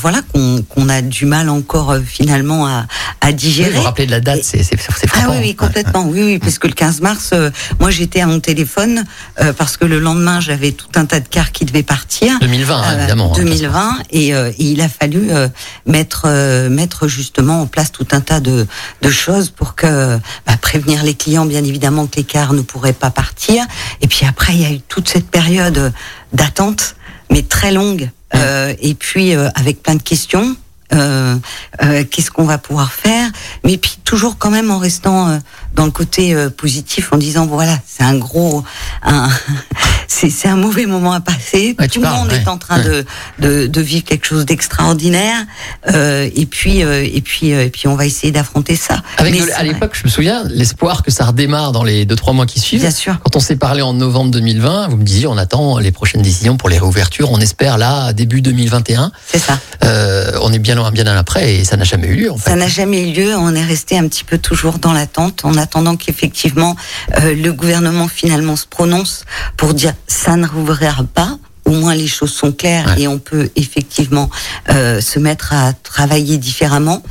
voilà, 0.00 0.20
qu'on 0.32 0.88
a 0.88 1.02
du 1.02 1.26
mal 1.26 1.48
encore 1.48 1.96
finalement 2.04 2.66
à, 2.66 2.86
à 3.20 3.32
digérer. 3.32 3.70
vous 3.70 3.78
vous 3.78 3.82
rappelez 3.84 4.06
de 4.06 4.10
la 4.10 4.20
date, 4.20 4.40
c'est 4.42 4.64
Ah 5.14 5.26
oui, 5.30 5.36
oui, 5.40 5.54
complètement. 5.54 6.06
Oui, 6.06 6.22
oui, 6.22 6.38
parce 6.38 6.58
que 6.58 6.66
le 6.66 6.72
15 6.72 7.00
mars, 7.00 7.32
moi 7.80 7.90
j'étais 7.90 8.20
à 8.20 8.26
mon 8.26 8.40
téléphone 8.40 9.04
parce 9.56 9.76
que 9.76 9.84
le 9.84 9.98
lendemain 9.98 10.40
j'avais 10.40 10.72
tout 10.72 10.88
un 10.94 11.04
tas 11.04 11.20
de 11.20 11.28
cars 11.28 11.52
qui 11.52 11.64
devaient 11.64 11.82
partir. 11.82 12.38
2020, 12.40 12.76
hein, 12.76 12.98
évidemment. 12.98 13.32
2020, 13.32 13.78
hein, 13.78 13.98
et, 14.10 14.28
et, 14.28 14.54
il 14.58 14.80
a 14.80 14.88
fallu 14.88 15.30
mettre 15.86 16.28
mettre 16.68 17.08
justement 17.08 17.62
en 17.62 17.66
place 17.66 17.92
tout 17.92 18.06
un 18.12 18.20
tas 18.20 18.40
de, 18.40 18.43
de 18.44 19.10
choses 19.10 19.50
pour 19.50 19.74
que 19.74 20.18
bah, 20.46 20.56
prévenir 20.60 21.02
les 21.04 21.14
clients, 21.14 21.46
bien 21.46 21.64
évidemment, 21.64 22.06
que 22.06 22.16
les 22.16 22.24
cars 22.24 22.52
ne 22.52 22.62
pourraient 22.62 22.92
pas 22.92 23.10
partir. 23.10 23.64
Et 24.00 24.06
puis 24.06 24.26
après, 24.26 24.54
il 24.54 24.60
y 24.60 24.66
a 24.66 24.70
eu 24.70 24.80
toute 24.80 25.08
cette 25.08 25.30
période 25.30 25.92
d'attente, 26.32 26.96
mais 27.30 27.42
très 27.42 27.72
longue. 27.72 28.10
Euh, 28.34 28.74
et 28.80 28.94
puis 28.94 29.34
euh, 29.34 29.48
avec 29.54 29.82
plein 29.82 29.94
de 29.94 30.02
questions. 30.02 30.56
Euh, 30.92 31.36
euh, 31.82 32.04
qu'est-ce 32.08 32.30
qu'on 32.30 32.44
va 32.44 32.58
pouvoir 32.58 32.92
faire? 32.92 33.30
Mais 33.64 33.78
puis 33.78 33.98
toujours 34.04 34.38
quand 34.38 34.50
même 34.50 34.70
en 34.70 34.78
restant 34.78 35.28
euh, 35.28 35.38
dans 35.74 35.86
le 35.86 35.90
côté 35.90 36.36
positif 36.56 37.12
en 37.12 37.16
disant 37.16 37.46
voilà 37.46 37.78
c'est 37.86 38.04
un 38.04 38.16
gros 38.16 38.62
un 39.02 39.28
c'est 40.08 40.46
un 40.46 40.56
mauvais 40.56 40.86
moment 40.86 41.12
à 41.12 41.20
passer. 41.20 41.74
Tout 41.92 42.00
le 42.00 42.08
monde 42.08 42.32
est 42.32 42.46
en 42.46 42.58
train 42.58 42.78
de, 42.78 43.04
de, 43.40 43.66
de 43.66 43.80
vivre 43.80 44.04
quelque 44.04 44.26
chose 44.26 44.46
d'extraordinaire 44.46 45.44
et 45.92 46.46
puis 46.46 46.80
et 46.80 47.20
puis 47.20 47.48
et 47.48 47.70
puis 47.70 47.88
on 47.88 47.96
va 47.96 48.06
essayer 48.06 48.30
d'affronter 48.30 48.76
ça. 48.76 49.02
Avec 49.18 49.34
à 49.56 49.62
l'époque 49.62 49.92
je 49.94 50.04
me 50.04 50.08
souviens 50.08 50.44
l'espoir 50.44 51.02
que 51.02 51.10
ça 51.10 51.26
redémarre 51.26 51.72
dans 51.72 51.82
les 51.82 52.04
deux 52.04 52.16
trois 52.16 52.32
mois 52.32 52.46
qui 52.46 52.60
suivent. 52.60 52.80
Bien 52.80 52.90
sûr. 52.90 53.18
Quand 53.24 53.34
on 53.36 53.40
s'est 53.40 53.56
parlé 53.56 53.82
en 53.82 53.94
novembre 53.94 54.30
2020 54.30 54.88
vous 54.88 54.96
me 54.98 55.04
disiez 55.04 55.26
on 55.26 55.36
attend 55.36 55.78
les 55.78 55.90
prochaines 55.90 56.22
décisions 56.22 56.56
pour 56.56 56.68
les 56.68 56.78
réouvertures. 56.78 57.32
On 57.32 57.40
espère 57.40 57.78
là 57.78 58.12
début 58.12 58.42
2021 58.42 59.10
c'est 59.26 59.40
ça. 59.40 59.58
On 60.40 60.52
est 60.52 60.58
bien 60.58 60.74
bien 60.90 61.06
après 61.16 61.56
et 61.56 61.64
ça 61.64 61.76
n'a 61.76 61.84
jamais 61.84 62.08
eu 62.08 62.16
lieu. 62.16 62.32
En 62.32 62.36
fait. 62.36 62.50
Ça 62.50 62.56
n'a 62.56 62.68
jamais 62.68 63.08
eu 63.08 63.12
lieu. 63.12 63.36
On 63.36 63.54
est 63.54 63.64
resté 63.64 63.93
un 63.98 64.08
petit 64.08 64.24
peu 64.24 64.38
toujours 64.38 64.78
dans 64.78 64.92
l'attente 64.92 65.44
en 65.44 65.54
attendant 65.56 65.96
qu'effectivement 65.96 66.76
euh, 67.18 67.34
le 67.34 67.52
gouvernement 67.52 68.08
finalement 68.08 68.56
se 68.56 68.66
prononce 68.66 69.24
pour 69.56 69.74
dire 69.74 69.92
ça 70.06 70.36
ne 70.36 70.46
rouvrira 70.46 71.04
pas 71.04 71.38
au 71.64 71.70
moins 71.70 71.94
les 71.94 72.06
choses 72.06 72.32
sont 72.32 72.52
claires 72.52 72.98
et 72.98 73.08
on 73.08 73.18
peut 73.18 73.48
effectivement 73.56 74.28
euh, 74.68 75.00
se 75.00 75.18
mettre 75.18 75.54
à 75.54 75.72
travailler 75.72 76.36
différemment. 76.36 77.02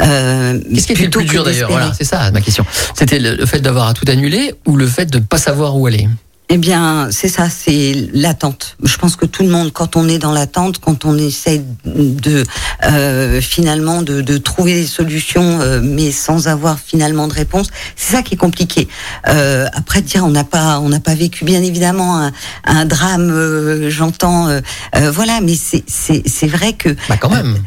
Euh, 0.00 0.60
Qu'est-ce 0.72 0.86
qui 0.86 0.92
est 0.92 1.04
le 1.06 1.10
plus 1.10 1.24
dur 1.24 1.42
d'ailleurs? 1.42 1.70
Voilà, 1.70 1.92
c'est 1.92 2.04
ça 2.04 2.30
ma 2.30 2.40
question. 2.40 2.64
C'était 2.94 3.18
le, 3.18 3.34
le 3.34 3.46
fait 3.46 3.58
d'avoir 3.60 3.88
à 3.88 3.94
tout 3.94 4.04
annuler 4.08 4.54
ou 4.66 4.76
le 4.76 4.86
fait 4.86 5.06
de 5.06 5.18
ne 5.18 5.24
pas 5.24 5.38
savoir 5.38 5.76
où 5.76 5.86
aller? 5.86 6.08
Eh 6.48 6.58
bien, 6.58 7.08
c'est 7.10 7.28
ça, 7.28 7.48
c'est 7.50 8.08
l'attente. 8.12 8.76
Je 8.82 8.96
pense 8.98 9.16
que 9.16 9.26
tout 9.26 9.42
le 9.42 9.48
monde, 9.48 9.72
quand 9.72 9.96
on 9.96 10.08
est 10.08 10.18
dans 10.18 10.30
l'attente, 10.32 10.78
quand 10.78 11.04
on 11.04 11.18
essaie 11.18 11.60
de 11.84 12.44
euh, 12.84 13.40
finalement 13.40 14.02
de, 14.02 14.20
de, 14.20 14.38
trouver 14.38 14.74
des 14.74 14.86
solutions, 14.86 15.60
euh, 15.60 15.80
mais 15.82 16.12
sans 16.12 16.46
avoir 16.46 16.78
finalement 16.78 17.26
de 17.26 17.32
réponse, 17.32 17.66
c'est 17.96 18.14
ça 18.14 18.22
qui 18.22 18.34
est 18.34 18.38
compliqué. 18.38 18.86
Euh, 19.28 19.66
après, 19.72 20.02
dire 20.02 20.24
on 20.24 20.30
n'a 20.30 20.44
pas, 20.44 20.78
on 20.78 20.88
n'a 20.88 21.00
pas 21.00 21.16
vécu 21.16 21.44
bien 21.44 21.62
évidemment 21.62 22.16
un, 22.16 22.32
un 22.64 22.84
drame, 22.84 23.30
euh, 23.30 23.90
j'entends, 23.90 24.48
euh, 24.48 24.60
voilà, 25.10 25.40
mais 25.40 25.56
c'est 25.56 25.84
c'est 25.88 26.46
vrai 26.46 26.74
que. 26.74 26.90
Bah 27.08 27.16
quand 27.18 27.30
même. 27.30 27.58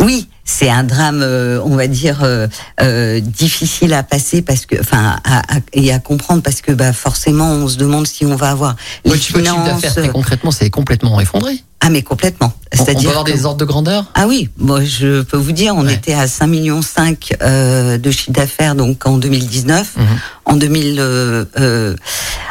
oui, 0.00 0.28
c'est 0.44 0.68
un 0.68 0.84
drame, 0.84 1.22
euh, 1.22 1.60
on 1.64 1.74
va 1.74 1.86
dire, 1.86 2.20
euh, 2.22 2.46
euh, 2.80 3.20
difficile 3.20 3.94
à 3.94 4.02
passer 4.02 4.42
parce 4.42 4.66
que, 4.66 4.78
enfin, 4.78 5.16
à, 5.24 5.42
et 5.72 5.92
à 5.92 5.98
comprendre 5.98 6.42
parce 6.42 6.60
que, 6.60 6.72
bah, 6.72 6.92
forcément, 6.92 7.50
on 7.50 7.68
se 7.68 7.78
demande 7.78 8.06
si 8.06 8.26
on 8.26 8.36
va 8.36 8.50
avoir 8.50 8.76
les 9.04 9.16
finances. 9.16 9.80
Très 9.82 10.08
concrètement, 10.08 10.50
c'est 10.50 10.70
complètement 10.70 11.20
effondré. 11.20 11.62
Ah 11.86 11.90
mais 11.90 12.00
complètement. 12.00 12.50
C'est-à-dire 12.72 13.10
avoir 13.10 13.24
des 13.24 13.44
ordres 13.44 13.58
de 13.58 13.66
grandeur? 13.66 14.06
Ah 14.14 14.26
oui, 14.26 14.48
moi 14.56 14.82
je 14.82 15.20
peux 15.20 15.36
vous 15.36 15.52
dire, 15.52 15.74
on 15.76 15.86
était 15.86 16.14
à 16.14 16.26
5 16.26 16.46
millions 16.46 16.80
5 16.80 17.34
euh, 17.42 17.98
de 17.98 18.10
chiffre 18.10 18.30
d'affaires 18.32 18.74
donc 18.74 19.06
en 19.06 19.18
2019. 19.18 19.96
Mhm. 19.96 20.06
En 20.46 20.56
2000, 20.56 20.96
euh, 20.98 21.44
euh, 21.58 21.94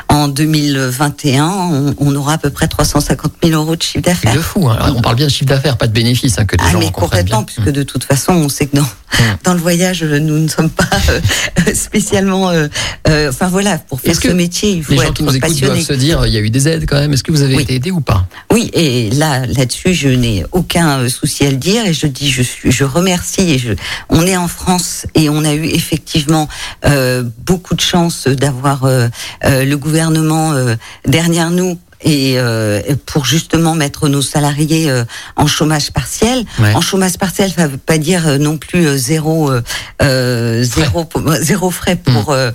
en 0.07 0.27
2021, 0.27 1.47
on, 1.47 1.95
on, 1.97 2.15
aura 2.15 2.33
à 2.33 2.38
peu 2.38 2.50
près 2.50 2.67
350 2.67 3.33
000 3.43 3.59
euros 3.59 3.75
de 3.75 3.81
chiffre 3.81 4.03
d'affaires. 4.03 4.35
De 4.35 4.39
fou. 4.39 4.67
Hein. 4.67 4.93
On 4.95 5.01
parle 5.01 5.15
bien 5.15 5.27
de 5.27 5.31
chiffre 5.31 5.50
d'affaires, 5.50 5.77
pas 5.77 5.88
de 5.88 5.93
bénéfices 5.93 6.38
hein, 6.38 6.45
que 6.45 6.55
les 6.55 6.63
ah, 6.67 6.71
gens 6.71 6.79
mais 6.79 6.91
complètement, 6.91 7.41
bien. 7.41 7.45
puisque 7.45 7.69
de 7.69 7.82
toute 7.83 8.03
façon, 8.03 8.33
on 8.33 8.49
sait 8.49 8.67
que 8.67 8.77
dans 8.77 8.87
dans 9.43 9.53
le 9.53 9.59
voyage, 9.59 10.03
nous 10.03 10.39
ne 10.39 10.47
sommes 10.47 10.69
pas 10.69 10.85
euh, 11.09 11.19
spécialement. 11.73 12.49
Euh, 12.49 12.67
euh, 13.07 13.29
enfin 13.29 13.47
voilà, 13.47 13.77
pour 13.77 13.99
faire 13.99 14.15
ce 14.15 14.29
métier, 14.29 14.71
il 14.71 14.83
faut 14.83 14.93
les 14.93 14.99
gens 14.99 15.11
qui 15.11 15.23
nous 15.23 15.35
écoutent 15.35 15.59
doivent 15.59 15.81
se 15.81 15.93
dire, 15.93 16.25
il 16.25 16.33
y 16.33 16.37
a 16.37 16.39
eu 16.39 16.49
des 16.49 16.67
aides 16.67 16.85
quand 16.87 16.99
même. 16.99 17.13
Est-ce 17.13 17.23
que 17.23 17.31
vous 17.31 17.41
avez 17.41 17.61
été 17.61 17.75
aidé 17.75 17.91
ou 17.91 18.01
pas? 18.01 18.27
Oui, 18.51 18.69
et 18.73 19.09
là 19.11 19.45
là-dessus, 19.45 19.93
je 19.93 20.09
n'ai 20.09 20.45
aucun 20.51 20.99
euh, 20.99 21.09
souci 21.09 21.45
à 21.45 21.51
le 21.51 21.57
dire 21.57 21.85
et 21.85 21.93
je 21.93 22.07
dis, 22.07 22.31
je 22.31 22.41
suis, 22.41 22.71
je 22.71 22.83
remercie 22.83 23.51
et 23.51 23.57
je, 23.57 23.73
on 24.09 24.25
est 24.25 24.37
en 24.37 24.47
France 24.47 25.05
et 25.15 25.29
on 25.29 25.43
a 25.43 25.53
eu 25.53 25.65
effectivement 25.65 26.47
euh, 26.85 27.23
beaucoup 27.45 27.75
de 27.75 27.81
chance 27.81 28.27
d'avoir 28.27 28.85
euh, 28.85 29.07
euh 29.45 29.65
le 29.65 29.77
gouvernement 29.77 30.53
euh, 30.53 30.75
derrière 31.05 31.49
nous 31.49 31.79
et 32.03 32.36
euh, 32.38 32.81
pour 33.05 33.25
justement 33.25 33.75
mettre 33.75 34.10
nos 34.10 34.22
salariés 34.22 34.89
euh, 34.89 35.03
en 35.36 35.48
chômage 35.48 35.91
partiel. 35.91 36.45
Ouais. 36.60 36.74
En 36.74 36.81
chômage 36.81 37.17
partiel, 37.17 37.51
ça 37.51 37.67
veut 37.67 37.77
pas 37.77 37.98
dire 37.98 38.27
euh, 38.27 38.38
non 38.38 38.57
plus 38.57 38.88
euh, 38.88 38.98
zéro 38.98 39.51
euh, 39.51 39.62
euh, 40.01 40.63
zéro 40.63 41.07
zéro 41.41 41.72
frais 41.72 41.95
pour 41.95 42.31
euh, 42.31 42.51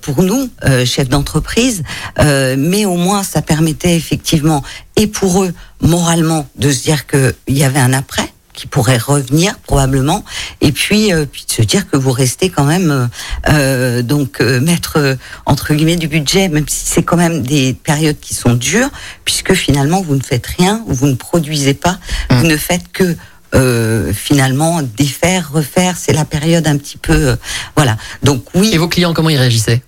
pour 0.00 0.22
nous 0.22 0.48
euh, 0.64 0.84
chefs 0.84 1.08
d'entreprise, 1.08 1.82
euh, 2.20 2.56
mais 2.58 2.84
au 2.84 2.96
moins 2.96 3.22
ça 3.22 3.42
permettait 3.42 3.96
effectivement 3.96 4.62
et 4.96 5.06
pour 5.06 5.44
eux 5.44 5.52
moralement 5.80 6.46
de 6.56 6.70
se 6.70 6.82
dire 6.82 7.06
que 7.06 7.34
il 7.46 7.58
y 7.58 7.64
avait 7.64 7.80
un 7.80 7.92
après 7.92 8.33
qui 8.54 8.66
pourrait 8.66 8.96
revenir 8.96 9.58
probablement. 9.58 10.24
Et 10.60 10.72
puis 10.72 11.12
euh, 11.12 11.26
puis 11.30 11.44
de 11.46 11.52
se 11.52 11.62
dire 11.62 11.90
que 11.90 11.96
vous 11.96 12.12
restez 12.12 12.48
quand 12.48 12.64
même 12.64 12.90
euh, 12.90 13.06
euh, 13.48 14.02
donc 14.02 14.40
euh, 14.40 14.60
mettre 14.60 14.98
euh, 14.98 15.14
entre 15.44 15.74
guillemets 15.74 15.96
du 15.96 16.08
budget 16.08 16.48
même 16.48 16.68
si 16.68 16.86
c'est 16.86 17.02
quand 17.02 17.16
même 17.16 17.42
des 17.42 17.74
périodes 17.74 18.18
qui 18.20 18.34
sont 18.34 18.54
dures 18.54 18.90
puisque 19.24 19.54
finalement 19.54 20.00
vous 20.00 20.14
ne 20.14 20.22
faites 20.22 20.46
rien 20.46 20.82
vous 20.86 21.06
ne 21.06 21.14
produisez 21.14 21.74
pas. 21.74 21.98
Vous 22.30 22.46
ne 22.46 22.56
faites 22.56 22.90
que 22.92 23.16
euh, 23.54 24.12
finalement 24.12 24.80
défaire 24.82 25.50
refaire. 25.52 25.96
C'est 25.96 26.12
la 26.12 26.24
période 26.24 26.66
un 26.66 26.76
petit 26.76 26.96
peu 26.96 27.12
euh, 27.12 27.36
voilà. 27.76 27.96
Donc 28.22 28.44
oui. 28.54 28.70
Et 28.72 28.78
vos 28.78 28.88
clients, 28.88 29.14
comment 29.14 29.30
ils 29.30 29.36
réagissaient? 29.36 29.82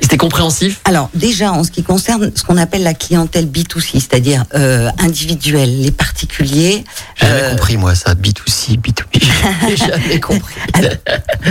Ils 0.00 0.04
étaient 0.04 0.16
compréhensifs 0.16 0.80
alors 0.84 1.10
déjà 1.14 1.52
en 1.52 1.64
ce 1.64 1.70
qui 1.70 1.82
concerne 1.82 2.30
ce 2.34 2.42
qu'on 2.42 2.56
appelle 2.56 2.82
la 2.82 2.94
clientèle 2.94 3.46
B2C, 3.46 3.92
c'est-à-dire 3.94 4.44
euh, 4.54 4.88
individuelle, 4.98 5.80
les 5.80 5.90
particuliers, 5.90 6.84
J'ai 7.16 7.26
jamais 7.26 7.40
euh, 7.42 7.50
compris, 7.52 7.76
moi, 7.76 7.94
ça. 7.94 8.14
B2C, 8.14 8.78
B2B. 8.78 9.22
J'ai 9.68 9.76
jamais 9.76 10.20
compris. 10.20 10.54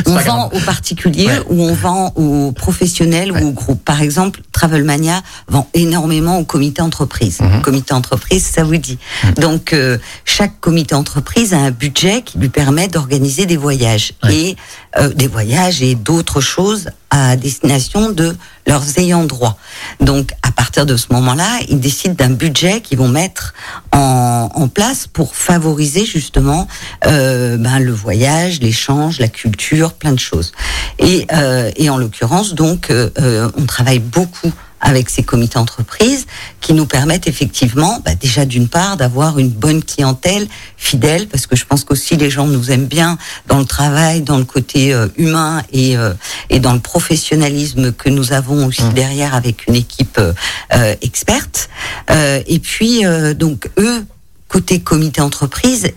On 0.05 0.11
vend 0.15 0.47
grave. 0.47 0.49
aux 0.53 0.59
particuliers 0.65 1.27
Ouais. 1.27 1.39
ou 1.49 1.63
on 1.63 1.73
vend 1.73 2.11
aux 2.15 2.51
professionnels 2.51 3.31
Ouais. 3.31 3.41
ou 3.43 3.47
aux 3.49 3.51
groupes. 3.51 3.83
Par 3.83 4.01
exemple, 4.01 4.41
Travelmania 4.51 5.21
vend 5.47 5.67
énormément 5.73 6.37
au 6.39 6.45
comité 6.45 6.81
entreprise. 6.81 7.39
Mhm. 7.41 7.61
Comité 7.61 7.93
entreprise, 7.93 8.43
ça 8.45 8.63
vous 8.63 8.77
dit. 8.77 8.97
Donc 9.37 9.73
euh, 9.73 9.97
chaque 10.25 10.59
comité 10.59 10.95
entreprise 10.95 11.53
a 11.53 11.57
un 11.57 11.71
budget 11.71 12.21
qui 12.23 12.37
lui 12.37 12.49
permet 12.49 12.87
d'organiser 12.87 13.45
des 13.45 13.57
voyages 13.57 14.13
Ouais. 14.23 14.35
et 14.35 14.57
euh, 14.97 15.09
des 15.09 15.27
voyages 15.27 15.81
et 15.81 15.95
d'autres 15.95 16.41
choses 16.41 16.89
à 17.09 17.35
destination 17.35 18.11
de 18.11 18.35
leurs 18.67 18.99
ayants 18.99 19.23
droit. 19.23 19.57
Donc 19.99 20.31
à 20.43 20.51
partir 20.51 20.85
de 20.85 20.95
ce 20.95 21.07
moment-là, 21.11 21.47
ils 21.67 21.79
décident 21.79 22.13
d'un 22.13 22.29
budget 22.29 22.81
qu'ils 22.81 22.97
vont 22.97 23.07
mettre 23.07 23.53
en, 23.91 24.49
en 24.53 24.67
place 24.67 25.07
pour 25.07 25.35
favoriser 25.35 26.05
justement 26.05 26.67
euh, 27.05 27.57
ben, 27.57 27.79
le 27.79 27.91
voyage, 27.91 28.59
l'échange, 28.59 29.19
la 29.19 29.27
culture, 29.27 29.93
plein 29.93 30.11
de 30.11 30.19
choses. 30.19 30.51
Et, 30.99 31.25
euh, 31.33 31.71
et 31.75 31.89
en 31.89 31.97
l'occurrence, 31.97 32.53
donc, 32.53 32.89
euh, 32.89 33.09
euh, 33.19 33.49
on 33.57 33.65
travaille 33.65 33.99
beaucoup 33.99 34.51
avec 34.81 35.09
ces 35.09 35.23
comités 35.23 35.57
entreprises 35.57 36.25
qui 36.61 36.73
nous 36.73 36.85
permettent 36.85 37.27
effectivement, 37.27 38.01
bah, 38.03 38.15
déjà 38.15 38.45
d'une 38.45 38.67
part, 38.67 38.97
d'avoir 38.97 39.39
une 39.39 39.49
bonne 39.49 39.83
clientèle 39.83 40.47
fidèle, 40.77 41.27
parce 41.27 41.47
que 41.47 41.55
je 41.55 41.65
pense 41.65 41.83
qu'aussi 41.83 42.17
les 42.17 42.29
gens 42.29 42.47
nous 42.47 42.71
aiment 42.71 42.87
bien 42.87 43.17
dans 43.47 43.59
le 43.59 43.65
travail, 43.65 44.21
dans 44.21 44.37
le 44.37 44.45
côté 44.45 44.93
euh, 44.93 45.07
humain 45.17 45.63
et, 45.71 45.95
euh, 45.97 46.13
et 46.49 46.59
dans 46.59 46.73
le 46.73 46.79
professionnalisme 46.79 47.91
que 47.91 48.09
nous 48.09 48.33
avons 48.33 48.65
aussi 48.65 48.79
Mmh. 48.83 48.93
derrière 48.93 49.35
avec 49.35 49.67
une 49.67 49.75
équipe 49.75 50.17
euh, 50.17 50.33
euh, 50.73 50.95
experte. 51.01 51.69
Euh, 52.09 52.41
et 52.47 52.59
puis, 52.59 53.05
euh, 53.05 53.33
donc, 53.33 53.69
eux, 53.77 54.05
côté 54.47 54.79
comité 54.79 55.21
entreprise, 55.21 55.91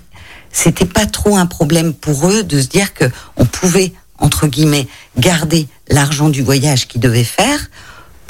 c'était 0.50 0.84
pas 0.86 1.06
trop 1.06 1.36
un 1.36 1.46
problème 1.46 1.94
pour 1.94 2.28
eux 2.28 2.42
de 2.42 2.60
se 2.60 2.66
dire 2.66 2.92
que 2.92 3.04
on 3.36 3.46
pouvait 3.46 3.92
entre 4.18 4.46
guillemets 4.46 4.86
garder 5.18 5.66
l'argent 5.88 6.28
du 6.28 6.42
voyage 6.42 6.86
qu'ils 6.86 7.00
devaient 7.00 7.24
faire 7.24 7.58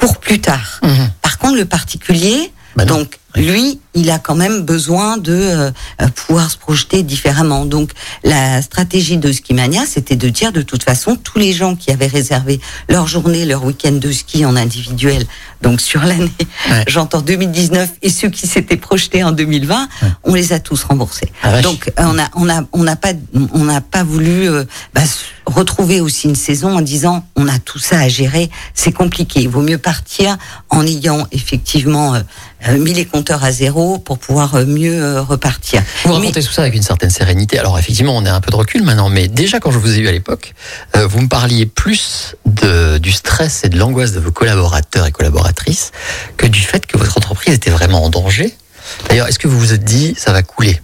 pour 0.03 0.17
plus 0.17 0.39
tard. 0.39 0.79
Mhm. 0.83 1.11
Par 1.21 1.37
contre, 1.37 1.55
le 1.57 1.65
particulier, 1.65 2.51
Bah 2.75 2.85
donc 2.85 3.19
lui, 3.35 3.79
il 3.95 4.09
a 4.11 4.19
quand 4.19 4.35
même 4.35 4.61
besoin 4.61 5.17
de 5.17 5.33
euh, 5.33 5.71
pouvoir 6.15 6.49
se 6.49 6.57
projeter 6.57 7.03
différemment. 7.03 7.65
Donc 7.65 7.91
la 8.23 8.61
stratégie 8.61 9.17
de 9.17 9.31
Skimania, 9.31 9.81
c'était 9.85 10.15
de 10.15 10.29
dire 10.29 10.51
de 10.51 10.61
toute 10.61 10.83
façon 10.83 11.15
tous 11.15 11.37
les 11.39 11.53
gens 11.53 11.75
qui 11.75 11.91
avaient 11.91 12.07
réservé 12.07 12.59
leur 12.89 13.07
journée, 13.07 13.45
leur 13.45 13.63
week-end 13.63 13.91
de 13.93 14.11
ski 14.11 14.45
en 14.45 14.55
individuel, 14.55 15.25
donc 15.61 15.79
sur 15.81 16.01
l'année, 16.03 16.31
Ouais. 16.69 16.83
j'entends 16.87 17.21
2019 17.21 17.89
et 18.01 18.09
ceux 18.09 18.29
qui 18.29 18.47
s'étaient 18.47 18.77
projetés 18.77 19.23
en 19.23 19.31
2020, 19.31 19.87
on 20.23 20.33
les 20.33 20.53
a 20.53 20.59
tous 20.59 20.83
remboursés. 20.83 21.31
Ah, 21.43 21.61
donc 21.61 21.91
euh, 21.99 22.03
on 22.05 22.17
a 22.19 22.29
on 22.35 22.49
a 22.49 22.63
on 22.73 22.83
n'a 22.83 22.95
pas 22.95 23.13
on 23.53 23.63
n'a 23.65 23.81
pas 23.81 24.03
voulu 24.03 24.49
euh, 24.49 24.63
bah, 24.93 25.01
retrouver 25.45 25.99
aussi 26.01 26.27
une 26.27 26.35
saison 26.35 26.77
en 26.77 26.81
disant 26.81 27.25
on 27.35 27.47
a 27.47 27.59
tout 27.59 27.79
ça 27.79 27.99
à 27.99 28.07
gérer, 28.07 28.49
c'est 28.73 28.91
compliqué. 28.93 29.41
Il 29.41 29.49
vaut 29.49 29.61
mieux 29.61 29.77
partir 29.77 30.37
en 30.69 30.85
ayant 30.85 31.27
effectivement 31.31 32.15
euh, 32.15 32.77
mis 32.77 32.93
les 32.93 33.05
compteurs 33.05 33.43
à 33.43 33.51
zéro 33.51 33.82
pour 34.03 34.17
pouvoir 34.17 34.55
euh, 34.55 34.65
mieux 34.65 35.01
euh, 35.01 35.21
repartir. 35.21 35.81
Vous 36.03 36.09
Mais- 36.11 36.15
racontez 36.19 36.41
tout 36.43 36.51
ça 36.51 36.61
avec 36.63 36.75
une 36.75 36.81
certaine 36.83 37.09
sérénité. 37.09 37.59
Alors 37.59 37.77
effectivement, 37.77 38.15
on 38.15 38.25
a 38.25 38.31
un 38.31 38.41
peu 38.41 38.51
de 38.51 38.55
recul 38.55 38.83
maintenant, 38.83 39.09
mais 39.09 39.27
déjà 39.27 39.59
quand 39.59 39.71
je 39.71 39.77
vous 39.79 39.93
ai 39.93 39.99
eu 39.99 40.07
à 40.07 40.11
l'époque, 40.11 40.53
euh, 40.95 41.05
vous 41.07 41.21
me 41.21 41.27
parliez 41.27 41.65
plus 41.65 42.35
de, 42.45 42.97
du 42.97 43.11
stress 43.11 43.63
et 43.63 43.69
de 43.69 43.77
l'angoisse 43.77 44.11
de 44.13 44.19
vos 44.19 44.31
collaborateurs 44.31 45.05
et 45.05 45.11
collaboratrices 45.11 45.91
que 46.37 46.47
du 46.47 46.61
fait 46.61 46.85
que 46.85 46.97
votre 46.97 47.17
entreprise 47.17 47.53
était 47.55 47.69
vraiment 47.71 48.03
en 48.03 48.09
danger. 48.09 48.55
D'ailleurs, 49.09 49.27
est-ce 49.27 49.39
que 49.39 49.47
vous 49.47 49.59
vous 49.59 49.73
êtes 49.73 49.83
dit 49.83 50.13
ça 50.17 50.31
va 50.33 50.41
couler? 50.43 50.79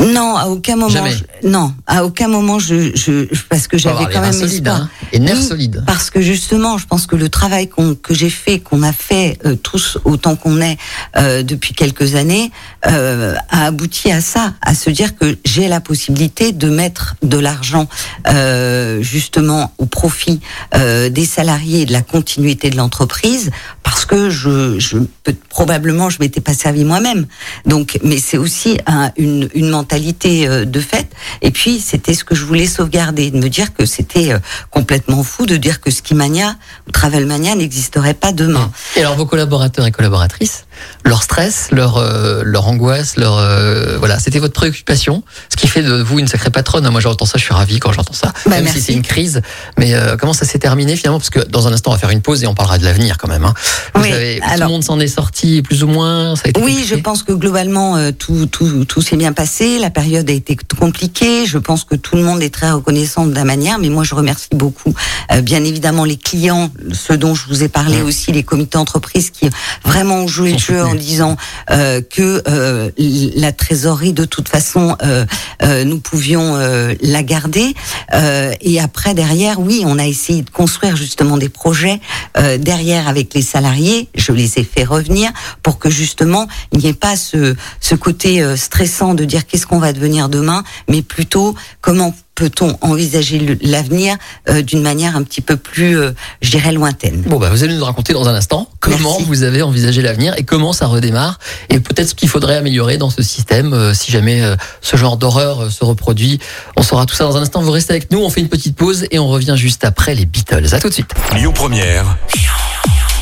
Non, 0.00 0.36
à 0.36 0.46
aucun 0.46 0.76
moment. 0.76 0.88
Jamais. 0.88 1.12
je- 1.12 1.48
non, 1.48 1.74
à 1.86 2.04
aucun 2.04 2.28
moment 2.28 2.58
je, 2.58 2.94
je 2.96 3.26
parce 3.48 3.68
que 3.68 3.76
j'avais 3.78 4.04
quand 4.12 4.20
même 4.22 4.32
espoir. 4.42 4.76
hein, 4.82 4.90
et 5.12 5.18
nerfs 5.18 5.36
Oui, 5.38 5.44
solides. 5.46 5.84
Parce 5.86 6.08
que 6.10 6.20
justement, 6.22 6.78
je 6.78 6.86
pense 6.86 7.06
que 7.06 7.16
le 7.16 7.28
travail 7.28 7.68
qu'on 7.68 7.94
que 7.94 8.14
j'ai 8.14 8.30
fait, 8.30 8.60
qu'on 8.60 8.82
a 8.82 8.92
fait 8.92 9.38
euh, 9.44 9.56
tous 9.56 9.98
autant 10.04 10.36
qu'on 10.36 10.60
est 10.62 10.78
euh, 11.16 11.42
depuis 11.42 11.74
quelques 11.74 12.14
années, 12.14 12.50
euh, 12.86 13.34
a 13.50 13.66
abouti 13.66 14.10
à 14.10 14.20
ça, 14.22 14.54
à 14.62 14.74
se 14.74 14.88
dire 14.90 15.16
que 15.16 15.36
j'ai 15.44 15.68
la 15.68 15.80
possibilité 15.80 16.52
de 16.52 16.70
mettre 16.70 17.16
de 17.22 17.38
l'argent 17.38 17.86
euh, 18.28 19.02
justement 19.02 19.72
au 19.78 19.86
profit 19.86 20.40
euh, 20.74 21.10
des 21.10 21.26
salariés 21.26 21.82
et 21.82 21.86
de 21.86 21.92
la 21.92 22.02
continuité 22.02 22.70
de 22.70 22.76
l'entreprise, 22.76 23.50
parce 23.82 24.06
que 24.06 24.30
je, 24.30 24.78
je 24.78 24.96
peut- 25.24 25.34
probablement 25.50 26.08
je 26.10 26.18
m'étais 26.20 26.40
pas 26.40 26.54
servi 26.54 26.84
moi-même. 26.84 27.26
Donc, 27.66 27.98
mais 28.02 28.18
c'est 28.18 28.38
aussi 28.38 28.78
un- 28.86 29.10
une, 29.18 29.48
une 29.54 29.68
mentalité 29.68 29.89
euh, 29.92 30.64
de 30.64 30.80
fait. 30.80 31.08
Et 31.42 31.50
puis, 31.50 31.80
c'était 31.80 32.14
ce 32.14 32.24
que 32.24 32.34
je 32.34 32.44
voulais 32.44 32.66
sauvegarder, 32.66 33.30
de 33.30 33.38
me 33.38 33.48
dire 33.48 33.72
que 33.74 33.86
c'était 33.86 34.32
euh, 34.32 34.38
complètement 34.70 35.22
fou 35.22 35.46
de 35.46 35.56
dire 35.56 35.80
que 35.80 35.90
Skimania 35.90 36.56
ou 36.86 36.92
Travelmania 36.92 37.54
n'existerait 37.54 38.14
pas 38.14 38.32
demain. 38.32 38.70
Et 38.96 39.00
alors 39.00 39.16
vos 39.16 39.26
collaborateurs 39.26 39.86
et 39.86 39.92
collaboratrices, 39.92 40.66
leur 41.04 41.22
stress, 41.22 41.68
leur 41.72 41.96
euh, 41.96 42.42
leur 42.44 42.66
angoisse, 42.68 43.16
leur 43.16 43.38
euh, 43.38 43.96
voilà, 43.98 44.18
c'était 44.18 44.38
votre 44.38 44.52
préoccupation, 44.54 45.22
ce 45.50 45.56
qui 45.56 45.66
fait 45.68 45.82
de 45.82 46.02
vous 46.02 46.18
une 46.18 46.28
sacrée 46.28 46.50
patronne. 46.50 46.88
Moi 46.88 47.00
j'entends 47.00 47.24
ça, 47.26 47.38
je 47.38 47.44
suis 47.44 47.54
ravi 47.54 47.78
quand 47.80 47.92
j'entends 47.92 48.12
ça, 48.14 48.32
Bah, 48.46 48.52
même 48.56 48.64
merci. 48.64 48.80
si 48.80 48.86
c'est 48.86 48.92
une 48.92 49.02
crise. 49.02 49.42
Mais 49.78 49.94
euh, 49.94 50.16
comment 50.16 50.32
ça 50.32 50.44
s'est 50.44 50.58
terminé 50.58 50.96
finalement? 50.96 51.18
Parce 51.18 51.30
que 51.30 51.40
dans 51.40 51.68
un 51.68 51.72
instant 51.72 51.90
on 51.90 51.94
va 51.94 51.98
faire 52.00 52.10
une 52.10 52.22
pause 52.22 52.42
et 52.42 52.46
on 52.46 52.54
parlera 52.54 52.78
de 52.78 52.84
l'avenir 52.84 53.18
quand 53.18 53.28
même. 53.28 53.44
Hein. 53.44 53.54
Vous 53.94 54.02
Oui, 54.02 54.10
tout 54.40 54.60
le 54.60 54.66
monde 54.68 54.84
s'en 54.84 55.00
est 55.00 55.08
sorti 55.08 55.62
plus 55.62 55.82
ou 55.82 55.88
moins. 55.88 56.36
Ça 56.36 56.42
a 56.46 56.48
été 56.50 56.60
Oui, 56.60 56.72
compliqué 56.72 56.94
je 56.96 57.00
pense 57.00 57.22
que 57.22 57.32
globalement 57.32 58.10
tout 58.12 58.46
tout 58.46 58.84
tout 58.84 59.02
s'est 59.02 59.16
bien 59.16 59.32
passé. 59.32 59.78
La 59.78 59.90
période 59.90 60.28
a 60.28 60.32
été 60.32 60.56
compliquée. 60.78 61.46
Je 61.46 61.58
pense 61.58 61.84
que 61.84 61.94
tout 61.94 62.16
le 62.16 62.22
monde 62.22 62.42
est 62.42 62.52
très 62.52 62.70
reconnaissant 62.70 63.26
de 63.26 63.34
la 63.34 63.44
manière. 63.44 63.78
Mais 63.78 63.88
moi, 63.88 64.04
je 64.04 64.14
remercie 64.14 64.48
beaucoup, 64.52 64.94
bien 65.42 65.64
évidemment, 65.64 66.04
les 66.04 66.16
clients, 66.16 66.70
ceux 66.92 67.16
dont 67.16 67.34
je 67.34 67.46
vous 67.48 67.62
ai 67.62 67.68
parlé 67.68 68.02
aussi, 68.02 68.32
les 68.32 68.42
comités 68.42 68.78
d'entreprise 68.78 69.30
qui 69.30 69.48
vraiment 69.84 70.16
ont 70.16 70.28
joué 70.28 70.52
le 70.52 70.58
Sont 70.58 70.69
jeu 70.70 70.82
en 70.84 70.94
disant 70.94 71.36
euh, 71.70 72.00
que 72.00 72.42
euh, 72.48 72.90
la 73.36 73.52
trésorerie, 73.52 74.12
de 74.12 74.24
toute 74.24 74.48
façon, 74.48 74.96
euh, 75.02 75.24
euh, 75.62 75.84
nous 75.84 75.98
pouvions 75.98 76.56
euh, 76.56 76.94
la 77.00 77.22
garder. 77.22 77.74
Euh, 78.14 78.52
et 78.60 78.80
après, 78.80 79.14
derrière, 79.14 79.60
oui, 79.60 79.82
on 79.86 79.98
a 79.98 80.06
essayé 80.06 80.42
de 80.42 80.50
construire 80.50 80.96
justement 80.96 81.36
des 81.36 81.48
projets 81.48 82.00
euh, 82.36 82.58
derrière 82.58 83.08
avec 83.08 83.34
les 83.34 83.42
salariés. 83.42 84.08
Je 84.14 84.32
les 84.32 84.58
ai 84.58 84.64
fait 84.64 84.84
revenir 84.84 85.30
pour 85.62 85.78
que 85.78 85.90
justement 85.90 86.46
il 86.72 86.78
n'y 86.80 86.86
ait 86.86 86.92
pas 86.92 87.16
ce, 87.16 87.54
ce 87.80 87.94
côté 87.94 88.42
euh, 88.42 88.56
stressant 88.56 89.14
de 89.14 89.24
dire 89.24 89.46
qu'est-ce 89.46 89.66
qu'on 89.66 89.78
va 89.78 89.92
devenir 89.92 90.28
demain, 90.28 90.62
mais 90.88 91.02
plutôt 91.02 91.54
comment 91.80 92.14
peut-on 92.40 92.78
envisager 92.80 93.58
l'avenir 93.60 94.16
euh, 94.48 94.62
d'une 94.62 94.80
manière 94.80 95.14
un 95.14 95.22
petit 95.24 95.42
peu 95.42 95.58
plus, 95.58 95.98
euh, 95.98 96.12
je 96.40 96.50
dirais, 96.50 96.72
lointaine? 96.72 97.20
Bon, 97.26 97.38
bah, 97.38 97.50
vous 97.50 97.64
allez 97.64 97.74
nous 97.74 97.84
raconter 97.84 98.14
dans 98.14 98.30
un 98.30 98.34
instant 98.34 98.66
comment 98.80 99.18
Merci. 99.18 99.24
vous 99.26 99.42
avez 99.42 99.60
envisagé 99.60 100.00
l'avenir 100.00 100.32
et 100.38 100.44
comment 100.44 100.72
ça 100.72 100.86
redémarre 100.86 101.38
et 101.68 101.80
peut-être 101.80 102.08
ce 102.08 102.14
qu'il 102.14 102.30
faudrait 102.30 102.56
améliorer 102.56 102.96
dans 102.96 103.10
ce 103.10 103.22
système 103.22 103.74
euh, 103.74 103.92
si 103.92 104.10
jamais 104.10 104.40
euh, 104.40 104.56
ce 104.80 104.96
genre 104.96 105.18
d'horreur 105.18 105.64
euh, 105.64 105.70
se 105.70 105.84
reproduit. 105.84 106.40
On 106.78 106.82
saura 106.82 107.04
tout 107.04 107.14
ça 107.14 107.24
dans 107.24 107.36
un 107.36 107.42
instant. 107.42 107.60
Vous 107.60 107.72
restez 107.72 107.92
avec 107.92 108.10
nous, 108.10 108.20
on 108.20 108.30
fait 108.30 108.40
une 108.40 108.48
petite 108.48 108.74
pause 108.74 109.06
et 109.10 109.18
on 109.18 109.28
revient 109.28 109.54
juste 109.56 109.84
après 109.84 110.14
les 110.14 110.24
Beatles. 110.24 110.74
À 110.74 110.80
tout 110.80 110.88
de 110.88 110.94
suite. 110.94 111.10
Lyon 111.34 111.52
Première, 111.52 112.16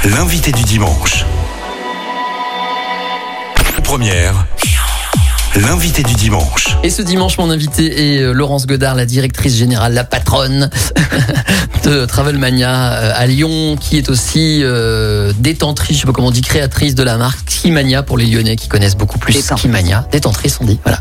l'invité 0.05 0.53
du 0.53 0.63
dimanche. 0.63 1.25
Lyon 3.59 3.83
Première, 3.83 4.47
l'invité 5.57 6.03
du 6.03 6.15
dimanche. 6.15 6.77
Et 6.83 6.91
ce 6.91 7.03
dimanche, 7.03 7.39
mon 7.39 7.51
invité 7.51 8.17
est 8.17 8.23
euh, 8.23 8.33
Laurence 8.33 8.67
Godard, 8.67 8.95
la 8.95 9.07
directrice 9.07 9.57
générale, 9.57 9.95
la 9.95 10.05
patronne 10.05 10.71
de 11.85 12.05
Travelmania 12.05 12.93
euh, 12.93 13.13
à 13.15 13.27
Lyon, 13.27 13.77
qui 13.77 13.97
est 13.97 14.09
aussi 14.11 14.61
euh, 14.63 15.33
détentrice, 15.39 15.97
je 15.97 16.01
sais 16.03 16.07
pas 16.07 16.13
comment 16.13 16.29
on 16.29 16.33
dit, 16.33 16.43
créatrice 16.43 16.95
de 16.95 17.03
la 17.03 17.17
marque 17.17 17.51
Skimania 17.59 18.05
pour 18.05 18.17
les 18.17 18.27
Lyonnais 18.27 18.55
qui 18.55 18.69
connaissent 18.69 18.97
beaucoup 18.97 19.19
plus 19.19 19.33
Détentrice. 19.33 19.59
Skimania. 19.59 20.07
Détentrice, 20.13 20.59
on 20.61 20.65
dit, 20.65 20.79
voilà. 20.85 21.01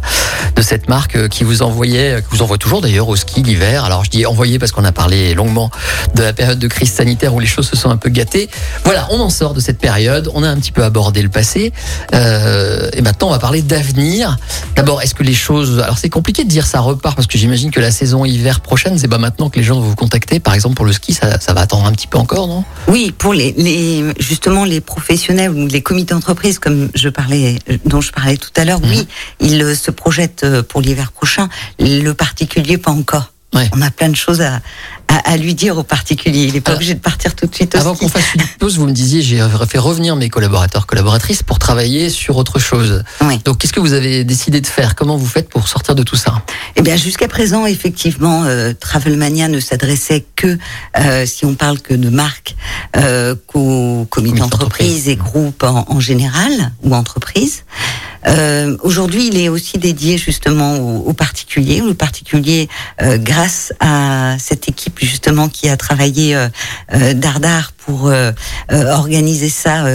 De 0.55 0.63
cette 0.63 0.89
marque 0.89 1.15
euh, 1.15 1.27
qui 1.27 1.43
vous 1.43 1.61
envoyait, 1.61 2.13
euh, 2.13 2.21
qui 2.21 2.27
vous 2.31 2.41
envoie 2.41 2.57
toujours 2.57 2.81
d'ailleurs 2.81 3.07
au 3.07 3.15
ski 3.15 3.43
l'hiver. 3.43 3.85
Alors 3.85 4.03
je 4.03 4.09
dis 4.09 4.25
envoyé 4.25 4.57
parce 4.57 4.71
qu'on 4.71 4.83
a 4.83 4.91
parlé 4.91 5.35
longuement 5.35 5.69
de 6.15 6.23
la 6.23 6.33
période 6.33 6.57
de 6.57 6.67
crise 6.67 6.91
sanitaire 6.91 7.35
où 7.35 7.39
les 7.39 7.45
choses 7.45 7.67
se 7.69 7.77
sont 7.77 7.91
un 7.91 7.97
peu 7.97 8.09
gâtées. 8.09 8.49
Voilà, 8.83 9.07
on 9.11 9.19
en 9.19 9.29
sort 9.29 9.53
de 9.53 9.59
cette 9.59 9.77
période. 9.77 10.31
On 10.33 10.41
a 10.41 10.49
un 10.49 10.57
petit 10.57 10.71
peu 10.71 10.83
abordé 10.83 11.21
le 11.21 11.29
passé. 11.29 11.73
Euh, 12.15 12.89
et 12.93 13.03
maintenant, 13.03 13.27
on 13.27 13.31
va 13.31 13.39
parler 13.39 13.61
d'avenir. 13.61 14.36
D'abord, 14.75 15.01
est-ce 15.01 15.13
que 15.15 15.23
les 15.23 15.33
choses. 15.33 15.79
Alors, 15.79 15.97
c'est 15.97 16.09
compliqué 16.09 16.43
de 16.43 16.49
dire 16.49 16.65
ça 16.65 16.79
repart 16.79 17.15
parce 17.15 17.27
que 17.27 17.37
j'imagine 17.37 17.71
que 17.71 17.79
la 17.79 17.91
saison 17.91 18.25
hiver 18.25 18.59
prochaine, 18.61 18.97
c'est 18.97 19.07
pas 19.07 19.17
maintenant 19.17 19.49
que 19.49 19.57
les 19.57 19.63
gens 19.63 19.75
vont 19.79 19.87
vous 19.89 19.95
contacter. 19.95 20.39
Par 20.39 20.53
exemple, 20.53 20.75
pour 20.75 20.85
le 20.85 20.93
ski, 20.93 21.13
ça, 21.13 21.39
ça 21.39 21.53
va 21.53 21.61
attendre 21.61 21.85
un 21.85 21.91
petit 21.91 22.07
peu 22.07 22.17
encore, 22.17 22.47
non? 22.47 22.63
Oui, 22.87 23.11
pour 23.17 23.33
les, 23.33 23.53
les 23.57 24.03
justement 24.19 24.63
les 24.65 24.81
professionnels 24.81 25.51
ou 25.51 25.67
les 25.67 25.81
comités 25.81 26.13
d'entreprise, 26.13 26.59
comme 26.59 26.89
je 26.95 27.09
parlais, 27.09 27.59
dont 27.85 28.01
je 28.01 28.11
parlais 28.11 28.37
tout 28.37 28.49
à 28.55 28.65
l'heure, 28.65 28.79
Mhm. 28.79 28.89
oui, 28.89 29.07
ils 29.39 29.61
euh, 29.61 29.75
se 29.75 29.91
projettent 29.91 30.43
euh, 30.43 30.63
pour 30.63 30.81
l'hiver 30.81 31.11
prochain. 31.11 31.49
Le 31.79 32.11
particulier, 32.13 32.77
pas 32.77 32.91
encore. 32.91 33.31
Ouais. 33.55 33.69
On 33.73 33.81
a 33.81 33.89
plein 33.89 34.09
de 34.09 34.15
choses 34.15 34.41
à, 34.41 34.59
à, 35.07 35.31
à 35.31 35.37
lui 35.37 35.55
dire 35.55 35.77
au 35.77 35.83
particulier. 35.83 36.43
Il 36.43 36.53
n'est 36.53 36.61
pas 36.61 36.71
Alors, 36.71 36.79
obligé 36.79 36.93
de 36.95 36.99
partir 36.99 37.33
tout 37.33 37.47
de 37.47 37.55
suite 37.55 37.75
au 37.75 37.77
Avant 37.77 37.95
qu'on 37.95 38.09
fasse 38.09 38.33
une 38.35 38.41
pause, 38.59 38.77
vous 38.77 38.85
me 38.85 38.91
disiez, 38.91 39.21
j'ai 39.21 39.41
fait 39.69 39.77
revenir 39.77 40.15
mes 40.17 40.29
collaborateurs, 40.29 40.85
collaboratrices 40.85 41.43
pour 41.43 41.57
travailler 41.57 42.09
sur 42.09 42.35
autre 42.35 42.59
chose. 42.59 43.03
Oui. 43.21 43.39
Donc, 43.45 43.59
qu'est-ce 43.59 43.71
que 43.71 43.79
vous 43.79 43.93
avez 43.93 44.25
décidé 44.25 44.59
de 44.59 44.67
faire? 44.67 44.95
Comment 44.95 45.15
vous 45.15 45.25
faites 45.25 45.49
pour 45.49 45.67
sortir 45.69 45.95
de 45.95 46.03
tout 46.03 46.17
ça? 46.17 46.43
Eh 46.75 46.81
bien, 46.81 46.97
jusqu'à 46.97 47.29
présent, 47.29 47.65
effectivement, 47.65 48.43
euh, 48.43 48.73
Travelmania 48.73 49.47
ne 49.47 49.61
s'adressait 49.61 50.25
que, 50.35 50.57
euh, 50.99 51.25
si 51.25 51.45
on 51.45 51.55
parle 51.55 51.79
que 51.79 51.93
de 51.93 52.09
marques, 52.09 52.55
euh, 52.97 53.33
qu'aux 53.47 54.05
comités 54.09 54.27
Comité 54.27 54.39
d'entreprise 54.39 55.07
et 55.07 55.15
groupes 55.15 55.63
en, 55.63 55.85
en 55.87 55.99
général 56.01 56.73
ou 56.83 56.93
entreprises. 56.93 57.63
Euh, 58.27 58.77
Aujourd'hui, 58.81 59.27
il 59.27 59.37
est 59.37 59.49
aussi 59.49 59.77
dédié 59.77 60.17
justement 60.17 60.77
aux, 60.77 61.09
aux 61.09 61.13
particuliers. 61.13 61.81
Le 61.81 61.93
particulier, 61.93 62.67
euh, 63.01 63.17
grâce 63.17 63.73
à 63.79 64.35
cette 64.39 64.69
équipe 64.69 64.99
justement 65.01 65.49
qui 65.49 65.69
a 65.69 65.77
travaillé 65.77 66.35
euh, 66.35 66.47
euh, 66.93 67.13
dardard 67.13 67.71
pour 67.73 68.07
euh, 68.07 68.31
euh, 68.71 68.91
organiser 68.93 69.49
ça 69.49 69.85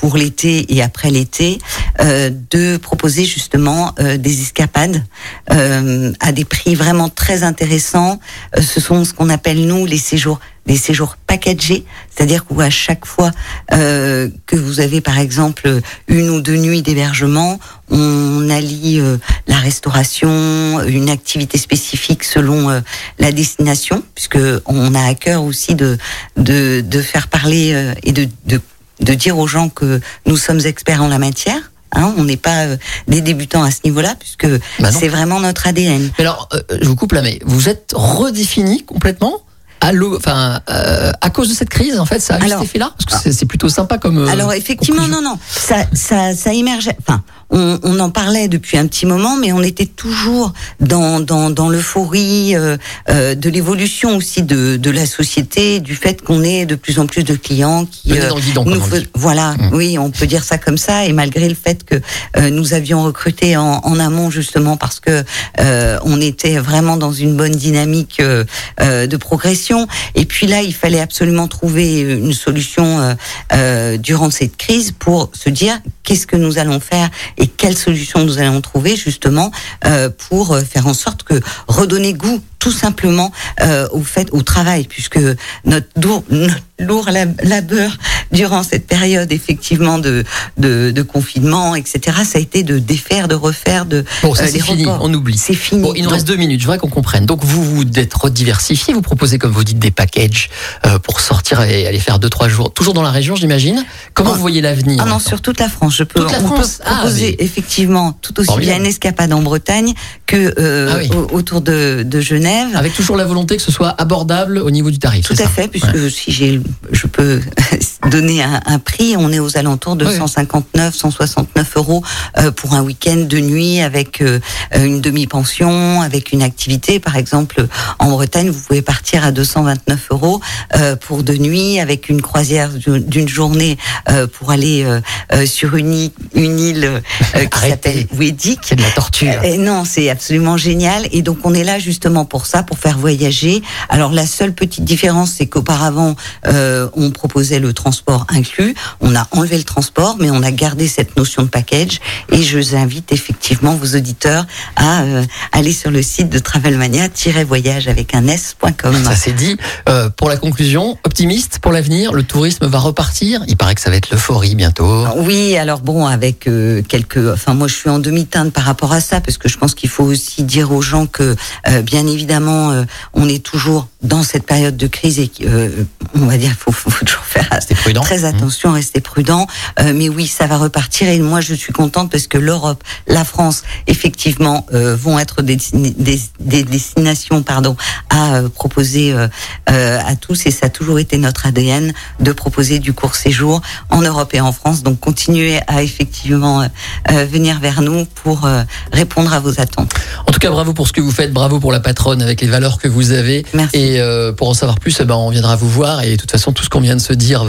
pour 0.00 0.16
l'été 0.16 0.74
et 0.74 0.82
après 0.82 1.10
l'été, 1.10 1.58
euh, 2.00 2.30
de 2.50 2.78
proposer 2.78 3.26
justement 3.26 3.94
euh, 4.00 4.16
des 4.16 4.40
escapades 4.40 5.04
euh, 5.52 6.10
à 6.20 6.32
des 6.32 6.46
prix 6.46 6.74
vraiment 6.74 7.10
très 7.10 7.42
intéressants. 7.42 8.18
Euh, 8.56 8.62
ce 8.62 8.80
sont 8.80 9.04
ce 9.04 9.12
qu'on 9.12 9.28
appelle 9.28 9.66
nous 9.66 9.84
les 9.84 9.98
séjours 9.98 10.40
des 10.66 10.76
séjours 10.76 11.16
packagés, 11.26 11.84
c'est-à-dire 12.14 12.44
qu'à 12.46 12.70
chaque 12.70 13.04
fois 13.04 13.30
euh, 13.72 14.28
que 14.46 14.56
vous 14.56 14.78
avez 14.80 15.00
par 15.00 15.18
exemple 15.18 15.80
une 16.06 16.28
ou 16.30 16.40
deux 16.40 16.58
nuits 16.58 16.82
d'hébergement, 16.82 17.58
on 17.90 18.48
allie 18.50 19.00
euh, 19.00 19.16
la 19.48 19.56
restauration, 19.56 20.80
une 20.86 21.10
activité 21.10 21.58
spécifique 21.58 22.24
selon 22.24 22.82
la 23.18 23.32
destination, 23.32 24.02
puisque 24.14 24.38
on 24.66 24.94
a 24.94 25.02
à 25.02 25.14
cœur 25.14 25.42
aussi 25.42 25.74
de 25.74 25.98
de, 26.36 26.82
de 26.82 27.02
faire 27.02 27.28
parler 27.28 27.92
et 28.04 28.12
de, 28.12 28.28
de 28.44 28.60
de 29.00 29.14
dire 29.14 29.38
aux 29.38 29.46
gens 29.46 29.68
que 29.68 30.00
nous 30.26 30.36
sommes 30.36 30.60
experts 30.64 31.02
en 31.02 31.08
la 31.08 31.18
matière. 31.18 31.70
Hein, 31.92 32.14
on 32.18 32.22
n'est 32.24 32.36
pas 32.36 32.66
euh, 32.66 32.76
des 33.08 33.20
débutants 33.20 33.64
à 33.64 33.70
ce 33.72 33.78
niveau-là, 33.84 34.14
puisque 34.18 34.46
Bah 34.78 34.92
c'est 34.92 35.08
vraiment 35.08 35.40
notre 35.40 35.66
ADN. 35.66 36.10
Mais 36.18 36.24
alors, 36.24 36.48
euh, 36.54 36.60
je 36.80 36.86
vous 36.86 36.94
coupe 36.94 37.12
là, 37.12 37.20
mais 37.22 37.40
vous 37.44 37.68
êtes 37.68 37.92
redéfini 37.96 38.84
complètement 38.84 39.40
à, 39.80 39.90
enfin, 40.16 40.60
euh, 40.70 41.10
à 41.20 41.30
cause 41.30 41.48
de 41.48 41.54
cette 41.54 41.70
crise, 41.70 41.98
en 41.98 42.04
fait, 42.06 42.20
ça 42.20 42.34
a 42.34 42.44
Alors- 42.44 42.60
cet 42.60 42.68
effet-là? 42.68 42.92
Parce 42.96 43.16
que 43.22 43.22
c'est- 43.30 43.36
c'est 43.36 43.46
plutôt 43.46 43.68
sympa 43.68 43.98
comme. 43.98 44.18
euh, 44.18 44.28
Alors 44.28 44.52
effectivement, 44.52 45.00
conclusion. 45.02 45.22
non, 45.22 45.30
non, 45.30 45.38
ça, 45.50 45.78
ça, 45.92 46.36
ça 46.36 46.52
émergeait. 46.52 46.96
Enfin, 47.00 47.22
on, 47.50 47.78
on 47.82 47.98
en 48.00 48.10
parlait 48.10 48.48
depuis 48.48 48.78
un 48.78 48.86
petit 48.86 49.06
moment, 49.06 49.36
mais 49.36 49.52
on 49.52 49.62
était 49.62 49.86
toujours 49.86 50.52
dans 50.80 51.20
dans, 51.20 51.50
dans 51.50 51.68
l'euphorie 51.68 52.54
euh, 52.56 52.76
euh, 53.08 53.34
de 53.34 53.50
l'évolution 53.50 54.16
aussi 54.16 54.42
de 54.42 54.76
de 54.76 54.90
la 54.90 55.06
société, 55.06 55.80
du 55.80 55.96
fait 55.96 56.22
qu'on 56.22 56.42
ait 56.42 56.66
de 56.66 56.74
plus 56.74 56.98
en 56.98 57.06
plus 57.06 57.24
de 57.24 57.34
clients 57.34 57.86
qui 57.86 58.10
Le 58.10 58.14
nez 58.16 58.28
dans 58.28 58.36
le 58.36 58.40
guidon, 58.42 58.64
nous 58.64 58.80
fais- 58.80 59.06
voilà, 59.14 59.54
oui, 59.72 59.98
on 59.98 60.10
peut 60.10 60.26
dire 60.26 60.44
ça 60.44 60.58
comme 60.58 60.78
ça. 60.78 61.04
Et 61.06 61.12
malgré 61.12 61.48
le 61.48 61.54
fait 61.54 61.84
que 61.84 61.96
euh, 62.36 62.50
nous 62.50 62.72
avions 62.74 63.02
recruté 63.02 63.56
en, 63.56 63.80
en 63.82 63.98
amont 63.98 64.30
justement 64.30 64.76
parce 64.76 65.00
que 65.00 65.24
euh, 65.58 65.98
on 66.04 66.20
était 66.20 66.58
vraiment 66.58 66.96
dans 66.96 67.12
une 67.12 67.36
bonne 67.36 67.54
dynamique 67.54 68.18
euh, 68.20 68.44
euh, 68.80 69.06
de 69.06 69.16
progression. 69.16 69.86
Et 70.14 70.24
puis 70.24 70.46
là, 70.46 70.62
il 70.62 70.74
fallait 70.74 71.00
absolument 71.00 71.48
trouver 71.48 72.00
une 72.00 72.32
solution 72.32 73.00
euh, 73.00 73.14
euh, 73.52 73.96
durant 73.96 74.30
cette 74.30 74.56
crise 74.56 74.92
pour 74.92 75.30
se 75.32 75.50
dire 75.50 75.80
qu'est-ce 76.04 76.26
que 76.26 76.36
nous 76.36 76.58
allons 76.58 76.80
faire 76.80 77.08
et 77.40 77.46
quelle 77.46 77.76
solution 77.76 78.24
nous 78.24 78.38
allons 78.38 78.60
trouver 78.60 78.96
justement 78.96 79.50
euh, 79.84 80.10
pour 80.28 80.52
euh, 80.52 80.62
faire 80.62 80.86
en 80.86 80.94
sorte 80.94 81.22
que 81.24 81.34
redonner 81.66 82.12
goût 82.12 82.40
tout 82.60 82.70
simplement 82.70 83.32
euh, 83.62 83.88
au 83.92 84.02
fait 84.04 84.28
au 84.30 84.42
travail 84.42 84.84
puisque 84.88 85.18
notre 85.64 85.88
lourd, 86.00 86.22
notre 86.30 86.54
lourd 86.78 87.10
lab- 87.10 87.40
labeur 87.42 87.96
durant 88.30 88.62
cette 88.62 88.86
période 88.86 89.32
effectivement 89.32 89.98
de, 89.98 90.24
de, 90.58 90.92
de 90.92 91.02
confinement 91.02 91.74
etc 91.74 92.18
ça 92.24 92.38
a 92.38 92.40
été 92.40 92.62
de 92.62 92.78
défaire 92.78 93.26
de 93.28 93.34
refaire 93.34 93.86
de 93.86 94.04
Bon, 94.22 94.34
ça 94.34 94.44
euh, 94.44 94.48
c'est 94.52 94.60
fini, 94.62 94.84
reports. 94.84 95.00
on 95.02 95.12
oublie. 95.14 95.36
c'est 95.38 95.54
fini 95.54 95.80
Bon, 95.82 95.94
il 95.94 96.02
nous 96.02 96.08
Donc, 96.10 96.14
reste 96.14 96.26
deux 96.28 96.36
minutes, 96.36 96.60
je 96.60 96.66
voudrais 96.66 96.78
qu'on 96.78 96.88
comprenne. 96.88 97.24
Donc, 97.26 97.42
vous 97.44 97.64
vous 97.64 97.84
êtes 97.96 98.12
rediversifié, 98.12 98.92
vous 98.92 99.00
proposez, 99.02 99.38
comme 99.38 99.52
vous 99.52 99.64
dites, 99.64 99.78
des 99.78 99.90
packages 99.90 100.50
euh, 100.86 100.98
pour 100.98 101.20
sortir 101.20 101.62
et 101.62 101.86
aller 101.86 101.98
faire 101.98 102.18
deux, 102.18 102.28
trois 102.28 102.48
jours, 102.48 102.72
toujours 102.74 102.92
dans 102.92 103.02
la 103.02 103.10
région, 103.10 103.34
j'imagine. 103.36 103.82
Comment 104.12 104.32
vous 104.34 104.40
voyez 104.40 104.60
l'avenir 104.60 105.02
Ah 105.02 105.08
non, 105.08 105.18
sur 105.18 105.40
toute 105.40 105.58
la 105.60 105.68
France. 105.70 105.96
Je 105.96 106.04
peux, 106.04 106.20
Toute 106.20 106.32
la 106.32 106.40
on 106.42 106.46
France 106.46 106.76
peut 106.78 106.84
Ah, 106.86 106.94
proposer 106.96 107.36
mais- 107.38 107.44
effectivement 107.44 108.12
tout 108.20 108.38
aussi 108.40 108.56
bien 108.58 108.76
une 108.76 108.86
escapade 108.86 109.32
en 109.32 109.40
Bretagne 109.40 109.94
que 110.26 110.54
euh, 110.58 110.90
Ah 110.92 110.96
oui. 110.98 111.10
autour 111.32 111.60
de, 111.62 112.02
de 112.04 112.20
Genève. 112.20 112.49
Avec 112.74 112.94
toujours 112.94 113.16
la 113.16 113.24
volonté 113.24 113.56
que 113.56 113.62
ce 113.62 113.72
soit 113.72 113.94
abordable 113.98 114.58
au 114.58 114.70
niveau 114.70 114.90
du 114.90 114.98
tarif. 114.98 115.26
Tout 115.26 115.34
à 115.34 115.36
ça 115.36 115.48
fait, 115.48 115.68
puisque 115.68 116.10
si 116.10 116.32
j'ai, 116.32 116.60
je 116.90 117.06
peux 117.06 117.40
donner 118.08 118.42
un, 118.42 118.60
un 118.64 118.78
prix, 118.78 119.14
on 119.18 119.30
est 119.30 119.38
aux 119.38 119.58
alentours 119.58 119.94
de 119.96 120.06
Oui. 120.06 120.16
159, 120.16 120.94
169 120.94 121.76
euros 121.76 122.02
euh, 122.38 122.50
pour 122.50 122.72
un 122.74 122.82
week-end 122.82 123.16
de 123.28 123.38
nuit 123.38 123.80
avec 123.80 124.22
euh, 124.22 124.40
une 124.74 125.00
demi-pension, 125.00 126.00
avec 126.00 126.32
une 126.32 126.42
activité. 126.42 126.98
Par 126.98 127.16
exemple, 127.16 127.66
en 127.98 128.08
Bretagne, 128.10 128.48
vous 128.48 128.60
pouvez 128.60 128.80
partir 128.82 129.22
à 129.24 129.32
229 129.32 130.06
euros 130.12 130.40
euh, 130.76 130.96
pour 130.96 131.22
deux 131.22 131.36
nuits 131.36 131.78
avec 131.78 132.08
une 132.08 132.22
croisière 132.22 132.70
d'une 132.70 133.28
journée 133.28 133.76
euh, 134.08 134.26
pour 134.26 134.50
aller 134.50 134.82
euh, 134.82 135.00
euh, 135.34 135.44
sur 135.44 135.76
une, 135.76 135.92
île- 135.92 136.10
une 136.34 136.58
île 136.58 137.02
euh, 137.36 137.44
qui 137.44 137.60
s'appelle 137.68 138.06
Ouédic. 138.16 138.60
C'est 138.62 138.76
de 138.76 138.82
la 138.82 138.90
torture. 138.90 139.44
Et 139.44 139.58
non, 139.58 139.84
c'est 139.84 140.08
absolument 140.08 140.56
génial. 140.56 141.06
Et 141.12 141.20
donc 141.20 141.38
on 141.44 141.52
est 141.52 141.64
là 141.64 141.78
justement 141.78 142.24
pour 142.24 142.46
ça, 142.46 142.62
pour 142.62 142.78
faire 142.78 142.96
voyager. 142.98 143.62
Alors 143.90 144.10
la 144.12 144.26
seule 144.26 144.54
petite 144.54 144.84
différence, 144.84 145.32
c'est 145.36 145.46
qu'auparavant 145.46 146.16
euh, 146.46 146.88
on 146.94 147.10
proposait 147.10 147.58
le 147.58 147.72
transport 147.74 147.89
inclus. 148.28 148.74
On 149.00 149.14
a 149.14 149.26
enlevé 149.32 149.56
le 149.58 149.64
transport, 149.64 150.16
mais 150.18 150.30
on 150.30 150.42
a 150.42 150.50
gardé 150.50 150.88
cette 150.88 151.16
notion 151.16 151.42
de 151.42 151.48
package. 151.48 152.00
Et 152.32 152.42
je 152.42 152.58
vous 152.58 152.74
invite 152.74 153.12
effectivement 153.12 153.74
vos 153.74 153.96
auditeurs 153.96 154.46
à 154.76 155.02
euh, 155.02 155.24
aller 155.52 155.72
sur 155.72 155.90
le 155.90 156.02
site 156.02 156.28
de 156.28 156.38
Travelmania-voyage 156.38 157.88
avec 157.88 158.14
un 158.14 158.26
s.com. 158.28 158.94
Ça 159.04 159.16
c'est 159.16 159.32
dit. 159.32 159.56
Euh, 159.88 160.10
pour 160.10 160.28
la 160.28 160.36
conclusion, 160.36 160.98
optimiste 161.04 161.58
pour 161.60 161.72
l'avenir, 161.72 162.12
le 162.12 162.22
tourisme 162.22 162.66
va 162.66 162.78
repartir. 162.78 163.42
Il 163.48 163.56
paraît 163.56 163.74
que 163.74 163.80
ça 163.80 163.90
va 163.90 163.96
être 163.96 164.10
l'euphorie 164.10 164.54
bientôt. 164.54 165.04
Oui, 165.16 165.56
alors 165.56 165.80
bon, 165.80 166.06
avec 166.06 166.46
euh, 166.46 166.82
quelques, 166.82 167.18
enfin 167.32 167.54
moi 167.54 167.68
je 167.68 167.74
suis 167.74 167.88
en 167.88 167.98
demi-teinte 167.98 168.52
par 168.52 168.64
rapport 168.64 168.92
à 168.92 169.00
ça 169.00 169.20
parce 169.20 169.38
que 169.38 169.48
je 169.48 169.58
pense 169.58 169.74
qu'il 169.74 169.90
faut 169.90 170.04
aussi 170.04 170.42
dire 170.42 170.72
aux 170.72 170.82
gens 170.82 171.06
que, 171.06 171.36
euh, 171.68 171.82
bien 171.82 172.06
évidemment, 172.06 172.70
euh, 172.70 172.84
on 173.14 173.28
est 173.28 173.42
toujours 173.44 173.88
dans 174.02 174.22
cette 174.22 174.46
période 174.46 174.76
de 174.76 174.86
crise 174.86 175.18
et 175.18 175.30
euh, 175.42 175.68
on 176.14 176.26
va 176.26 176.36
dire, 176.36 176.52
faut, 176.58 176.72
faut, 176.72 176.90
faut 176.90 177.04
toujours 177.04 177.24
faire 177.24 177.48
prudent. 177.80 178.00
très 178.00 178.24
attention, 178.24 178.72
rester 178.72 179.00
prudent. 179.00 179.46
Euh, 179.78 179.92
mais 179.94 180.08
oui, 180.08 180.26
ça 180.26 180.46
va 180.46 180.58
repartir 180.58 181.08
et 181.08 181.18
moi 181.18 181.40
je 181.40 181.54
suis 181.54 181.72
contente 181.72 182.10
parce 182.10 182.26
que 182.26 182.38
l'Europe, 182.38 182.82
la 183.06 183.24
France, 183.24 183.62
effectivement, 183.86 184.66
euh, 184.72 184.96
vont 184.96 185.18
être 185.18 185.42
des, 185.42 185.58
des, 185.72 186.20
des 186.40 186.62
destinations, 186.62 187.42
pardon, 187.42 187.76
à 188.08 188.34
euh, 188.34 188.48
proposer 188.48 189.12
euh, 189.12 189.28
euh, 189.70 189.98
à 190.06 190.16
tous 190.16 190.46
et 190.46 190.50
ça 190.50 190.66
a 190.66 190.68
toujours 190.68 190.98
été 190.98 191.18
notre 191.18 191.46
ADN 191.46 191.92
de 192.20 192.32
proposer 192.32 192.78
du 192.78 192.92
court 192.92 193.14
séjour 193.14 193.60
en 193.90 194.02
Europe 194.02 194.34
et 194.34 194.40
en 194.40 194.52
France. 194.52 194.82
Donc 194.82 195.00
continuez 195.00 195.60
à 195.66 195.82
effectivement 195.82 196.62
euh, 197.10 197.24
venir 197.24 197.60
vers 197.60 197.82
nous 197.82 198.04
pour 198.04 198.44
euh, 198.44 198.62
répondre 198.92 199.32
à 199.32 199.40
vos 199.40 199.60
attentes. 199.60 199.92
En 200.26 200.32
tout 200.32 200.40
cas, 200.40 200.50
bravo 200.50 200.72
pour 200.72 200.88
ce 200.88 200.92
que 200.92 201.00
vous 201.00 201.12
faites, 201.12 201.32
bravo 201.32 201.60
pour 201.60 201.72
la 201.72 201.80
patronne 201.80 202.22
avec 202.22 202.40
les 202.40 202.48
valeurs 202.48 202.78
que 202.78 202.88
vous 202.88 203.12
avez. 203.12 203.44
Merci. 203.54 203.76
Et 203.76 204.00
euh, 204.00 204.32
pour 204.32 204.48
en 204.48 204.54
savoir 204.54 204.78
plus, 204.78 204.96
eh 205.00 205.04
ben, 205.04 205.14
on 205.14 205.30
viendra 205.30 205.56
vous 205.56 205.68
voir. 205.68 206.02
Et 206.02 206.12
de 206.12 206.16
toute 206.16 206.30
façon, 206.30 206.52
tout 206.52 206.64
ce 206.64 206.68
qu'on 206.68 206.80
vient 206.80 206.96
de 206.96 207.00
se 207.00 207.12
dire. 207.12 207.30
dire, 207.30 207.44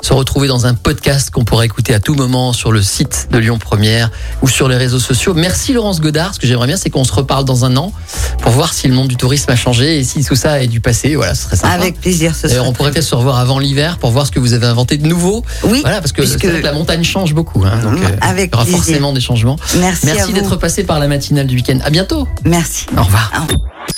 se 0.00 0.12
retrouver 0.12 0.48
dans 0.48 0.66
un 0.66 0.74
podcast 0.74 1.30
qu'on 1.30 1.44
pourra 1.44 1.64
écouter 1.64 1.94
à 1.94 2.00
tout 2.00 2.14
moment 2.14 2.52
sur 2.52 2.72
le 2.72 2.82
site 2.82 3.28
de 3.30 3.38
Lyon 3.38 3.58
Première 3.58 4.10
ou 4.42 4.48
sur 4.48 4.68
les 4.68 4.76
réseaux 4.76 4.98
sociaux. 4.98 5.34
Merci 5.34 5.72
Laurence 5.72 6.00
Godard. 6.00 6.34
Ce 6.34 6.38
que 6.38 6.46
j'aimerais 6.46 6.66
bien, 6.66 6.76
c'est 6.76 6.90
qu'on 6.90 7.04
se 7.04 7.12
reparle 7.12 7.44
dans 7.44 7.64
un 7.64 7.76
an 7.76 7.92
pour 8.42 8.52
voir 8.52 8.72
si 8.72 8.88
le 8.88 8.94
monde 8.94 9.08
du 9.08 9.16
tourisme 9.16 9.50
a 9.50 9.56
changé 9.56 9.98
et 9.98 10.04
si 10.04 10.24
tout 10.24 10.36
ça 10.36 10.62
est 10.62 10.68
du 10.68 10.80
passé. 10.80 11.16
Voilà, 11.16 11.34
ce 11.34 11.44
serait 11.44 11.56
sympa. 11.56 11.74
Avec 11.74 12.00
plaisir. 12.00 12.34
Ce 12.34 12.46
D'ailleurs, 12.46 12.66
on 12.66 12.72
pourrait 12.72 12.90
peut-être 12.90 13.04
se 13.04 13.14
revoir 13.14 13.38
avant 13.38 13.58
l'hiver 13.58 13.98
pour 13.98 14.10
voir 14.10 14.26
ce 14.26 14.32
que 14.32 14.40
vous 14.40 14.52
avez 14.54 14.66
inventé 14.66 14.96
de 14.96 15.06
nouveau. 15.06 15.44
Oui. 15.64 15.80
Voilà, 15.82 16.00
parce 16.00 16.12
que, 16.12 16.22
la 16.62 16.72
montagne 16.72 17.04
change 17.04 17.34
beaucoup. 17.34 17.64
Hein, 17.64 17.78
donc, 17.82 17.98
euh, 18.02 18.16
Avec 18.20 18.50
il 18.50 18.54
y 18.54 18.54
aura 18.54 18.64
plaisir. 18.64 18.78
forcément 18.84 19.12
des 19.12 19.20
changements. 19.20 19.56
Merci, 19.78 20.06
Merci 20.06 20.32
d'être 20.32 20.56
passé 20.56 20.84
par 20.84 20.98
la 20.98 21.08
matinale 21.08 21.46
du 21.46 21.56
week-end. 21.56 21.78
À 21.84 21.90
bientôt. 21.90 22.26
Merci. 22.44 22.86
Au 22.96 23.02
revoir. 23.02 23.30
Au 23.36 23.42
revoir. 23.42 23.97